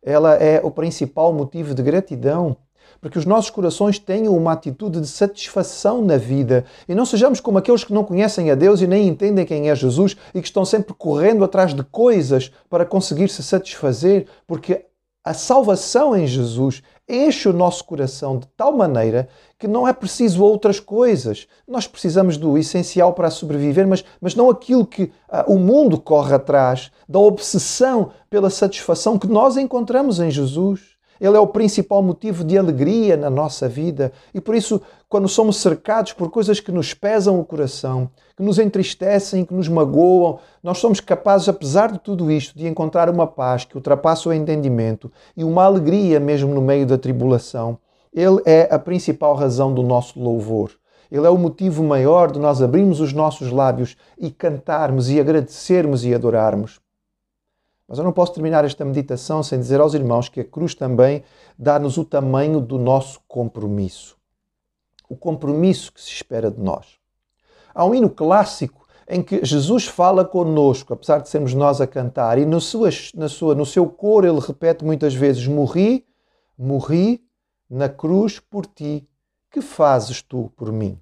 ela 0.00 0.34
é 0.34 0.60
o 0.62 0.70
principal 0.70 1.32
motivo 1.32 1.74
de 1.74 1.82
gratidão 1.82 2.56
para 3.00 3.10
que 3.10 3.18
os 3.18 3.24
nossos 3.24 3.50
corações 3.50 3.98
tenham 3.98 4.36
uma 4.36 4.52
atitude 4.52 5.00
de 5.00 5.08
satisfação 5.08 6.02
na 6.02 6.16
vida 6.16 6.64
e 6.88 6.94
não 6.94 7.06
sejamos 7.06 7.40
como 7.40 7.58
aqueles 7.58 7.84
que 7.84 7.92
não 7.92 8.04
conhecem 8.04 8.50
a 8.50 8.54
Deus 8.54 8.80
e 8.80 8.86
nem 8.86 9.08
entendem 9.08 9.44
quem 9.44 9.70
é 9.70 9.74
Jesus 9.74 10.16
e 10.34 10.40
que 10.40 10.46
estão 10.46 10.64
sempre 10.64 10.94
correndo 10.94 11.44
atrás 11.44 11.74
de 11.74 11.82
coisas 11.82 12.50
para 12.68 12.84
conseguir 12.84 13.28
se 13.28 13.42
satisfazer, 13.42 14.26
porque 14.46 14.86
a 15.24 15.32
salvação 15.32 16.14
em 16.14 16.26
Jesus 16.26 16.82
enche 17.08 17.48
o 17.48 17.52
nosso 17.52 17.82
coração 17.84 18.38
de 18.38 18.46
tal 18.48 18.76
maneira 18.76 19.26
que 19.58 19.66
não 19.66 19.88
é 19.88 19.92
preciso 19.92 20.44
outras 20.44 20.78
coisas. 20.78 21.46
Nós 21.66 21.86
precisamos 21.86 22.36
do 22.36 22.58
essencial 22.58 23.14
para 23.14 23.30
sobreviver, 23.30 23.88
mas, 23.88 24.04
mas 24.20 24.34
não 24.34 24.50
aquilo 24.50 24.84
que 24.84 25.10
ah, 25.28 25.46
o 25.48 25.58
mundo 25.58 25.98
corre 25.98 26.34
atrás, 26.34 26.92
da 27.08 27.18
obsessão 27.18 28.10
pela 28.28 28.50
satisfação 28.50 29.18
que 29.18 29.26
nós 29.26 29.56
encontramos 29.56 30.20
em 30.20 30.30
Jesus. 30.30 30.93
Ele 31.20 31.36
é 31.36 31.40
o 31.40 31.46
principal 31.46 32.02
motivo 32.02 32.42
de 32.44 32.58
alegria 32.58 33.16
na 33.16 33.30
nossa 33.30 33.68
vida 33.68 34.12
e 34.32 34.40
por 34.40 34.54
isso, 34.54 34.80
quando 35.08 35.28
somos 35.28 35.56
cercados 35.56 36.12
por 36.12 36.30
coisas 36.30 36.60
que 36.60 36.72
nos 36.72 36.92
pesam 36.92 37.38
o 37.38 37.44
coração, 37.44 38.10
que 38.36 38.42
nos 38.42 38.58
entristecem, 38.58 39.44
que 39.44 39.54
nos 39.54 39.68
magoam, 39.68 40.38
nós 40.62 40.78
somos 40.78 41.00
capazes, 41.00 41.48
apesar 41.48 41.92
de 41.92 41.98
tudo 41.98 42.30
isto, 42.30 42.58
de 42.58 42.66
encontrar 42.66 43.08
uma 43.08 43.26
paz 43.26 43.64
que 43.64 43.76
ultrapassa 43.76 44.28
o 44.28 44.32
entendimento 44.32 45.10
e 45.36 45.44
uma 45.44 45.64
alegria 45.64 46.18
mesmo 46.18 46.52
no 46.52 46.60
meio 46.60 46.86
da 46.86 46.98
tribulação. 46.98 47.78
Ele 48.12 48.40
é 48.44 48.68
a 48.70 48.78
principal 48.78 49.34
razão 49.34 49.72
do 49.72 49.82
nosso 49.82 50.20
louvor. 50.20 50.70
Ele 51.10 51.26
é 51.26 51.30
o 51.30 51.38
motivo 51.38 51.84
maior 51.84 52.32
de 52.32 52.38
nós 52.38 52.60
abrirmos 52.60 53.00
os 53.00 53.12
nossos 53.12 53.50
lábios 53.50 53.96
e 54.18 54.30
cantarmos 54.30 55.10
e 55.10 55.20
agradecermos 55.20 56.04
e 56.04 56.14
adorarmos. 56.14 56.83
Mas 57.94 58.00
eu 58.00 58.04
não 58.04 58.12
posso 58.12 58.32
terminar 58.32 58.64
esta 58.64 58.84
meditação 58.84 59.40
sem 59.40 59.60
dizer 59.60 59.80
aos 59.80 59.94
irmãos 59.94 60.28
que 60.28 60.40
a 60.40 60.44
cruz 60.44 60.74
também 60.74 61.22
dá-nos 61.56 61.96
o 61.96 62.04
tamanho 62.04 62.60
do 62.60 62.76
nosso 62.76 63.20
compromisso. 63.28 64.16
O 65.08 65.16
compromisso 65.16 65.92
que 65.92 66.02
se 66.02 66.10
espera 66.10 66.50
de 66.50 66.60
nós. 66.60 66.98
Há 67.72 67.84
um 67.84 67.94
hino 67.94 68.10
clássico 68.10 68.84
em 69.08 69.22
que 69.22 69.44
Jesus 69.44 69.86
fala 69.86 70.24
conosco, 70.24 70.92
apesar 70.92 71.20
de 71.20 71.28
sermos 71.28 71.54
nós 71.54 71.80
a 71.80 71.86
cantar, 71.86 72.36
e 72.36 72.44
no, 72.44 72.58
na 73.14 73.28
sua, 73.28 73.54
no 73.54 73.64
seu 73.64 73.88
coro 73.88 74.26
ele 74.26 74.40
repete 74.40 74.84
muitas 74.84 75.14
vezes: 75.14 75.46
Morri, 75.46 76.04
morri 76.58 77.24
na 77.70 77.88
cruz 77.88 78.40
por 78.40 78.66
ti. 78.66 79.08
Que 79.52 79.60
fazes 79.60 80.20
tu 80.20 80.50
por 80.56 80.72
mim? 80.72 80.98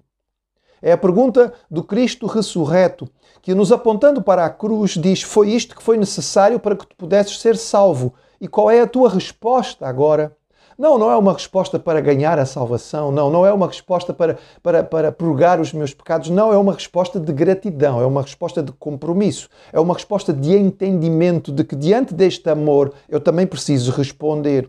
É 0.85 0.91
a 0.91 0.97
pergunta 0.97 1.53
do 1.71 1.81
Cristo 1.81 2.27
ressurreto, 2.27 3.07
que 3.41 3.55
nos 3.55 3.71
apontando 3.71 4.21
para 4.21 4.43
a 4.43 4.49
cruz 4.49 4.91
diz: 4.91 5.21
Foi 5.21 5.49
isto 5.49 5.77
que 5.77 5.81
foi 5.81 5.97
necessário 5.97 6.59
para 6.59 6.75
que 6.75 6.85
tu 6.85 6.93
pudesses 6.97 7.39
ser 7.39 7.55
salvo. 7.55 8.13
E 8.41 8.49
qual 8.49 8.69
é 8.69 8.81
a 8.81 8.87
tua 8.87 9.09
resposta 9.09 9.87
agora? 9.87 10.35
Não, 10.77 10.97
não 10.97 11.09
é 11.09 11.15
uma 11.15 11.31
resposta 11.31 11.79
para 11.79 12.01
ganhar 12.01 12.37
a 12.37 12.45
salvação, 12.45 13.11
não, 13.11 13.29
não 13.29 13.45
é 13.45 13.53
uma 13.53 13.67
resposta 13.67 14.13
para, 14.13 14.37
para, 14.61 14.83
para 14.83 15.11
purgar 15.11 15.61
os 15.61 15.71
meus 15.71 15.93
pecados, 15.93 16.29
não, 16.29 16.51
é 16.51 16.57
uma 16.57 16.73
resposta 16.73 17.19
de 17.19 17.31
gratidão, 17.31 18.01
é 18.01 18.05
uma 18.05 18.23
resposta 18.23 18.61
de 18.61 18.71
compromisso, 18.73 19.47
é 19.71 19.79
uma 19.79 19.93
resposta 19.93 20.33
de 20.33 20.51
entendimento 20.53 21.51
de 21.51 21.63
que 21.63 21.75
diante 21.75 22.13
deste 22.13 22.49
amor 22.49 22.91
eu 23.07 23.21
também 23.21 23.47
preciso 23.47 23.91
responder. 23.91 24.67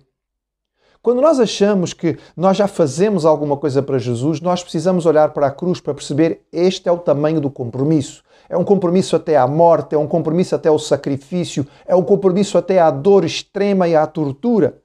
Quando 1.04 1.20
nós 1.20 1.38
achamos 1.38 1.92
que 1.92 2.16
nós 2.34 2.56
já 2.56 2.66
fazemos 2.66 3.26
alguma 3.26 3.58
coisa 3.58 3.82
para 3.82 3.98
Jesus, 3.98 4.40
nós 4.40 4.62
precisamos 4.62 5.04
olhar 5.04 5.34
para 5.34 5.48
a 5.48 5.50
cruz 5.50 5.78
para 5.78 5.92
perceber 5.92 6.40
este 6.50 6.88
é 6.88 6.92
o 6.92 6.96
tamanho 6.96 7.42
do 7.42 7.50
compromisso. 7.50 8.24
É 8.48 8.56
um 8.56 8.64
compromisso 8.64 9.14
até 9.14 9.36
à 9.36 9.46
morte, 9.46 9.94
é 9.94 9.98
um 9.98 10.06
compromisso 10.06 10.54
até 10.54 10.70
ao 10.70 10.78
sacrifício, 10.78 11.66
é 11.86 11.94
um 11.94 12.02
compromisso 12.02 12.56
até 12.56 12.78
à 12.78 12.90
dor 12.90 13.22
extrema 13.22 13.86
e 13.86 13.94
à 13.94 14.06
tortura. 14.06 14.78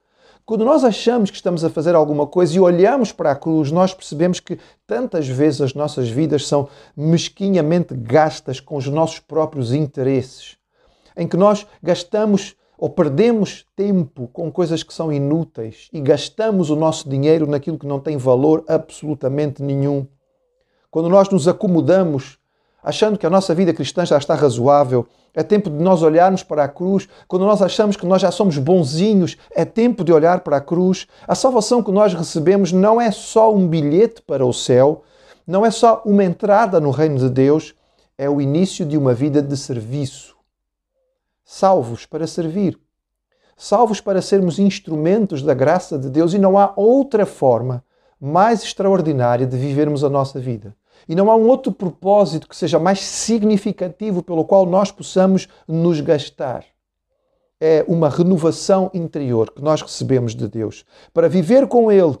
Quando 0.44 0.62
nós 0.62 0.84
achamos 0.84 1.30
que 1.30 1.36
estamos 1.36 1.64
a 1.64 1.70
fazer 1.70 1.94
alguma 1.94 2.26
coisa 2.26 2.54
e 2.54 2.60
olhamos 2.60 3.12
para 3.12 3.30
a 3.30 3.34
cruz, 3.34 3.72
nós 3.72 3.94
percebemos 3.94 4.40
que 4.40 4.58
tantas 4.86 5.26
vezes 5.26 5.62
as 5.62 5.72
nossas 5.72 6.10
vidas 6.10 6.46
são 6.46 6.68
mesquinhamente 6.94 7.94
gastas 7.94 8.60
com 8.60 8.76
os 8.76 8.86
nossos 8.88 9.20
próprios 9.20 9.72
interesses, 9.72 10.58
em 11.16 11.26
que 11.26 11.38
nós 11.38 11.66
gastamos 11.82 12.59
ou 12.80 12.88
perdemos 12.88 13.66
tempo 13.76 14.26
com 14.32 14.50
coisas 14.50 14.82
que 14.82 14.94
são 14.94 15.12
inúteis 15.12 15.90
e 15.92 16.00
gastamos 16.00 16.70
o 16.70 16.76
nosso 16.76 17.06
dinheiro 17.10 17.46
naquilo 17.46 17.78
que 17.78 17.86
não 17.86 18.00
tem 18.00 18.16
valor 18.16 18.64
absolutamente 18.66 19.62
nenhum. 19.62 20.06
Quando 20.90 21.10
nós 21.10 21.28
nos 21.28 21.46
acomodamos, 21.46 22.38
achando 22.82 23.18
que 23.18 23.26
a 23.26 23.30
nossa 23.30 23.54
vida 23.54 23.74
cristã 23.74 24.06
já 24.06 24.16
está 24.16 24.34
razoável, 24.34 25.06
é 25.34 25.42
tempo 25.42 25.68
de 25.68 25.76
nós 25.76 26.02
olharmos 26.02 26.42
para 26.42 26.64
a 26.64 26.68
cruz. 26.68 27.06
Quando 27.28 27.44
nós 27.44 27.60
achamos 27.60 27.98
que 27.98 28.06
nós 28.06 28.22
já 28.22 28.30
somos 28.30 28.56
bonzinhos, 28.56 29.36
é 29.54 29.66
tempo 29.66 30.02
de 30.02 30.10
olhar 30.10 30.40
para 30.40 30.56
a 30.56 30.60
cruz. 30.60 31.06
A 31.28 31.34
salvação 31.34 31.82
que 31.82 31.92
nós 31.92 32.14
recebemos 32.14 32.72
não 32.72 32.98
é 32.98 33.10
só 33.10 33.54
um 33.54 33.68
bilhete 33.68 34.22
para 34.22 34.44
o 34.44 34.54
céu, 34.54 35.02
não 35.46 35.66
é 35.66 35.70
só 35.70 36.00
uma 36.06 36.24
entrada 36.24 36.80
no 36.80 36.90
reino 36.90 37.18
de 37.18 37.28
Deus, 37.28 37.74
é 38.16 38.28
o 38.28 38.40
início 38.40 38.86
de 38.86 38.96
uma 38.96 39.12
vida 39.12 39.42
de 39.42 39.56
serviço 39.56 40.39
salvos 41.52 42.06
para 42.06 42.28
servir, 42.28 42.78
salvos 43.56 44.00
para 44.00 44.22
sermos 44.22 44.60
instrumentos 44.60 45.42
da 45.42 45.52
graça 45.52 45.98
de 45.98 46.08
Deus 46.08 46.32
e 46.32 46.38
não 46.38 46.56
há 46.56 46.72
outra 46.76 47.26
forma 47.26 47.84
mais 48.20 48.62
extraordinária 48.62 49.44
de 49.44 49.56
vivermos 49.56 50.04
a 50.04 50.08
nossa 50.08 50.38
vida. 50.38 50.76
E 51.08 51.14
não 51.16 51.28
há 51.28 51.34
um 51.34 51.48
outro 51.48 51.72
propósito 51.72 52.48
que 52.48 52.54
seja 52.54 52.78
mais 52.78 53.00
significativo 53.00 54.22
pelo 54.22 54.44
qual 54.44 54.64
nós 54.64 54.92
possamos 54.92 55.48
nos 55.66 56.00
gastar. 56.00 56.64
É 57.60 57.84
uma 57.88 58.08
renovação 58.08 58.88
interior 58.94 59.50
que 59.50 59.60
nós 59.60 59.82
recebemos 59.82 60.36
de 60.36 60.46
Deus 60.46 60.84
para 61.12 61.28
viver 61.28 61.66
com 61.66 61.90
Ele. 61.90 62.16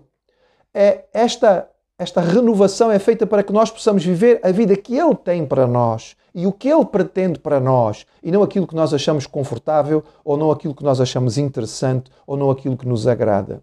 É 0.74 1.04
esta 1.12 1.69
esta 2.00 2.22
renovação 2.22 2.90
é 2.90 2.98
feita 2.98 3.26
para 3.26 3.42
que 3.42 3.52
nós 3.52 3.70
possamos 3.70 4.02
viver 4.02 4.40
a 4.42 4.50
vida 4.50 4.74
que 4.74 4.96
Ele 4.96 5.14
tem 5.14 5.44
para 5.44 5.66
nós 5.66 6.16
e 6.34 6.46
o 6.46 6.52
que 6.52 6.66
Ele 6.66 6.86
pretende 6.86 7.38
para 7.38 7.60
nós 7.60 8.06
e 8.22 8.30
não 8.30 8.42
aquilo 8.42 8.66
que 8.66 8.74
nós 8.74 8.94
achamos 8.94 9.26
confortável 9.26 10.02
ou 10.24 10.34
não 10.34 10.50
aquilo 10.50 10.74
que 10.74 10.82
nós 10.82 10.98
achamos 10.98 11.36
interessante 11.36 12.10
ou 12.26 12.38
não 12.38 12.50
aquilo 12.50 12.74
que 12.74 12.88
nos 12.88 13.06
agrada. 13.06 13.62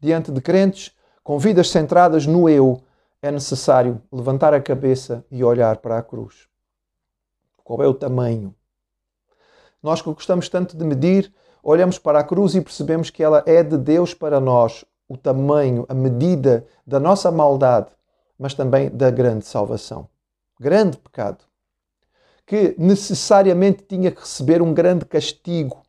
Diante 0.00 0.32
de 0.32 0.40
crentes 0.40 0.96
com 1.22 1.38
vidas 1.38 1.68
centradas 1.68 2.26
no 2.26 2.48
eu, 2.48 2.80
é 3.20 3.30
necessário 3.30 4.00
levantar 4.10 4.54
a 4.54 4.60
cabeça 4.60 5.22
e 5.30 5.44
olhar 5.44 5.76
para 5.76 5.98
a 5.98 6.02
cruz. 6.02 6.48
Qual 7.62 7.82
é 7.82 7.86
o 7.86 7.92
tamanho? 7.92 8.54
Nós 9.82 10.00
que 10.00 10.10
gostamos 10.10 10.48
tanto 10.48 10.78
de 10.78 10.84
medir, 10.84 11.30
olhamos 11.62 11.98
para 11.98 12.20
a 12.20 12.24
cruz 12.24 12.54
e 12.54 12.60
percebemos 12.62 13.10
que 13.10 13.22
ela 13.22 13.42
é 13.44 13.62
de 13.62 13.76
Deus 13.76 14.14
para 14.14 14.40
nós, 14.40 14.82
o 15.08 15.16
tamanho, 15.16 15.86
a 15.88 15.94
medida 15.94 16.66
da 16.86 16.98
nossa 16.98 17.30
maldade, 17.30 17.88
mas 18.38 18.54
também 18.54 18.90
da 18.90 19.10
grande 19.10 19.46
salvação. 19.46 20.08
Grande 20.58 20.96
pecado. 20.98 21.44
Que 22.44 22.74
necessariamente 22.78 23.84
tinha 23.84 24.10
que 24.10 24.20
receber 24.20 24.62
um 24.62 24.72
grande 24.72 25.04
castigo 25.04 25.82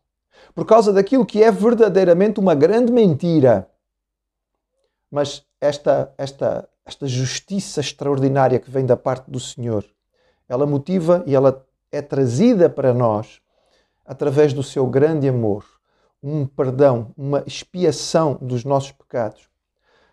por 0.53 0.65
causa 0.65 0.91
daquilo 0.91 1.25
que 1.25 1.43
é 1.43 1.51
verdadeiramente 1.51 2.39
uma 2.39 2.55
grande 2.55 2.91
mentira. 2.91 3.69
Mas 5.09 5.45
esta, 5.61 6.13
esta, 6.17 6.67
esta 6.85 7.07
justiça 7.07 7.79
extraordinária 7.79 8.59
que 8.59 8.69
vem 8.69 8.85
da 8.85 8.97
parte 8.97 9.29
do 9.29 9.39
Senhor, 9.39 9.85
ela 10.49 10.65
motiva 10.65 11.23
e 11.25 11.35
ela 11.35 11.65
é 11.91 12.01
trazida 12.01 12.69
para 12.69 12.93
nós 12.93 13.41
através 14.05 14.53
do 14.53 14.63
seu 14.63 14.87
grande 14.87 15.27
amor 15.27 15.76
um 16.21 16.45
perdão, 16.45 17.13
uma 17.17 17.43
expiação 17.45 18.37
dos 18.41 18.63
nossos 18.63 18.91
pecados. 18.91 19.47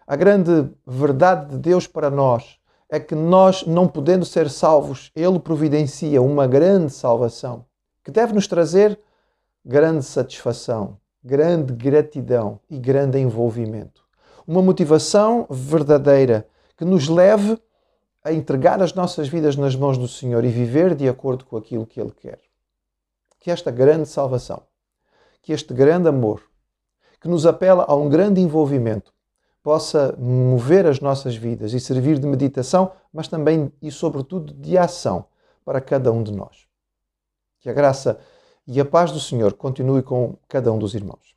A 0.06 0.16
grande 0.16 0.68
verdade 0.86 1.50
de 1.50 1.58
Deus 1.58 1.86
para 1.86 2.10
nós 2.10 2.58
é 2.90 3.00
que 3.00 3.14
nós, 3.14 3.64
não 3.66 3.88
podendo 3.88 4.24
ser 4.24 4.50
salvos, 4.50 5.10
Ele 5.16 5.38
providencia 5.38 6.20
uma 6.20 6.46
grande 6.46 6.92
salvação 6.92 7.64
que 8.04 8.10
deve 8.10 8.34
nos 8.34 8.46
trazer 8.46 8.98
grande 9.64 10.04
satisfação, 10.04 10.98
grande 11.22 11.72
gratidão 11.72 12.60
e 12.68 12.78
grande 12.78 13.18
envolvimento. 13.18 14.04
Uma 14.46 14.60
motivação 14.60 15.46
verdadeira 15.48 16.46
que 16.76 16.84
nos 16.84 17.08
leve 17.08 17.58
a 18.22 18.30
entregar 18.30 18.82
as 18.82 18.92
nossas 18.92 19.26
vidas 19.26 19.56
nas 19.56 19.74
mãos 19.74 19.96
do 19.96 20.06
Senhor 20.06 20.44
e 20.44 20.48
viver 20.48 20.94
de 20.94 21.08
acordo 21.08 21.46
com 21.46 21.56
aquilo 21.56 21.86
que 21.86 21.98
Ele 21.98 22.12
quer. 22.12 22.40
Que 23.40 23.50
esta 23.50 23.70
grande 23.70 24.06
salvação 24.06 24.62
que 25.44 25.52
este 25.52 25.74
grande 25.74 26.08
amor, 26.08 26.42
que 27.20 27.28
nos 27.28 27.44
apela 27.44 27.84
a 27.86 27.94
um 27.94 28.08
grande 28.08 28.40
envolvimento, 28.40 29.12
possa 29.62 30.16
mover 30.18 30.86
as 30.86 31.00
nossas 31.00 31.36
vidas 31.36 31.74
e 31.74 31.80
servir 31.80 32.18
de 32.18 32.26
meditação, 32.26 32.92
mas 33.12 33.28
também 33.28 33.70
e 33.80 33.90
sobretudo 33.90 34.52
de 34.54 34.76
ação 34.76 35.26
para 35.64 35.80
cada 35.80 36.10
um 36.10 36.22
de 36.22 36.32
nós. 36.32 36.66
Que 37.60 37.68
a 37.68 37.72
graça 37.74 38.18
e 38.66 38.80
a 38.80 38.84
paz 38.84 39.12
do 39.12 39.20
Senhor 39.20 39.52
continue 39.52 40.02
com 40.02 40.36
cada 40.48 40.72
um 40.72 40.78
dos 40.78 40.94
irmãos. 40.94 41.33